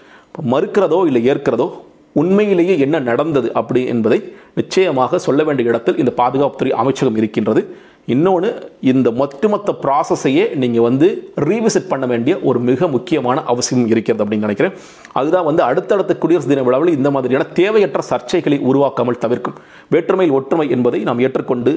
மறுக்கிறதோ 0.51 1.07
இல்லை 1.07 1.23
ஏற்கிறதோ 1.31 1.69
உண்மையிலேயே 2.13 2.79
என்ன 2.79 2.97
நடந்தது 2.99 3.53
அப்படி 3.53 3.87
என்பதை 3.87 4.19
நிச்சயமாக 4.55 5.19
சொல்ல 5.19 5.43
வேண்டிய 5.45 5.69
இடத்தில் 5.69 5.99
இந்த 5.99 6.13
பாதுகாப்புத்துறை 6.17 6.73
அமைச்சகம் 6.83 7.17
இருக்கின்றது. 7.17 7.63
இன்னொன்று 8.07 8.71
இந்த 8.81 9.09
ஒட்டுமொத்த 9.25 9.75
ப்ராசஸையே 9.83 10.45
நீங்கள் 10.63 10.83
வந்து 10.83 11.09
ரீவிசிட் 11.49 11.89
பண்ண 11.89 12.07
வேண்டிய 12.07 12.39
ஒரு 12.39 12.59
மிக 12.61 12.89
முக்கியமான 12.89 13.43
அவசியம் 13.53 13.87
இருக்கிறது 13.87 14.25
அப்படின்னு 14.25 14.47
நினைக்கிறேன். 14.49 14.75
அதுதான் 15.13 15.45
வந்து 15.45 15.63
அடுத்தடுத்த 15.63 16.17
குடியரசு 16.17 16.49
தின 16.49 16.63
விழாவில் 16.63 16.97
இந்த 16.97 17.11
மாதிரியான 17.11 17.45
தேவையற்ற 17.45 18.03
சர்ச்சைகளை 18.11 18.59
உருவாக்காமல் 18.71 19.23
தவிர்க்கும். 19.25 19.59
வேற்றுமையில் 19.89 20.37
ஒற்றுமை 20.39 20.71
என்பதை 20.71 21.03
நாம் 21.03 21.19
ஏற்றுக்கொண்டு 21.19 21.75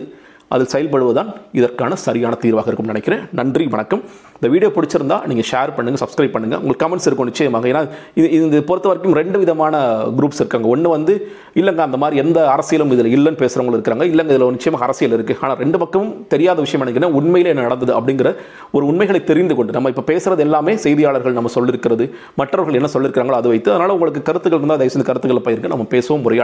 அதில் 0.54 0.72
செயல்படுவதுதான் 0.74 1.30
இதற்கான 1.60 1.96
சரியான 2.06 2.34
தீர்வாக 2.44 2.70
இருக்கும்னு 2.70 2.94
நினைக்கிறேன். 2.94 3.22
நன்றி 3.40 3.66
வணக்கம். 3.76 4.02
இந்த 4.38 4.48
வீடியோ 4.54 4.70
பிடிச்சிருந்தா 4.76 5.18
நீங்கள் 5.30 5.48
ஷேர் 5.52 5.72
பண்ணுங்கள் 5.78 6.02
சப்ஸ்கிரைப் 6.04 6.34
பண்ணுங்கள் 6.36 6.60
உங்களுக்கு 6.62 6.84
கமெண்ட்ஸ் 6.84 7.08
இருக்கும் 7.10 7.30
நிச்சயமாக. 7.30 7.66
ஏன்னா 7.72 7.82
இது 8.20 8.28
இது 8.38 8.60
பொறுத்த 8.70 8.88
வரைக்கும் 8.90 9.16
ரெண்டு 9.22 9.38
விதமான 9.44 9.76
குரூப்ஸ் 10.18 10.42
இருக்காங்க. 10.44 10.68
ஒன்று 10.76 10.90
வந்து 10.96 11.14
இல்லைங்க 11.60 11.84
அந்த 11.88 11.98
மாதிரி 12.04 12.22
எந்த 12.24 12.40
அரசியலும் 12.56 12.92
இதில் 12.96 13.12
இல்லைன்னு 13.16 13.42
பேசுகிறவங்களும் 13.44 13.80
இருக்கிறாங்க 13.80 14.06
இல்லைங்க 14.12 14.34
இதில் 14.36 14.56
நிச்சயமாக 14.58 14.86
அரசியல் 14.88 15.16
இருக்குது 15.18 15.40
ஆனால் 15.44 15.60
ரெண்டு 15.64 15.80
பக்கமும் 15.84 16.14
தெரியாத 16.34 16.58
விஷயம் 16.66 16.84
நினைக்கிறேன் 16.86 17.16
உண்மையிலே 17.20 17.52
என்ன 17.54 17.66
நடந்தது 17.70 17.94
அப்படிங்கிற 18.00 18.32
ஒரு 18.76 18.86
உண்மைகளை 18.92 19.22
தெரிந்து 19.32 19.56
கொண்டு 19.60 19.76
நம்ம 19.78 19.94
இப்போ 19.94 20.06
பேசுகிறது 20.12 20.44
எல்லாமே 20.48 20.76
செய்தியாளர்கள் 20.86 21.38
நம்ம 21.40 21.52
சொல்லியிருக்கிறது 21.58 22.08
மற்றவர்கள் 22.42 22.80
என்ன 22.82 22.92
சொல்லியிருக்கிறாங்களோ 22.96 23.40
அதை 23.42 23.52
வைத்து 23.54 23.72
அதனால் 23.76 23.96
உங்களுக்கு 23.98 24.24
கருத்துக்கள் 24.30 24.62
இருந்தால் 24.62 24.82
தயவு 24.82 24.96
செய்து 24.96 25.10
கருத்துக்களை 25.12 25.44
பயிருக்கு 25.48 25.74
நம்ம 25.76 25.88
பேசவும் 25.96 26.26
உரையாடுவோம். 26.28 26.44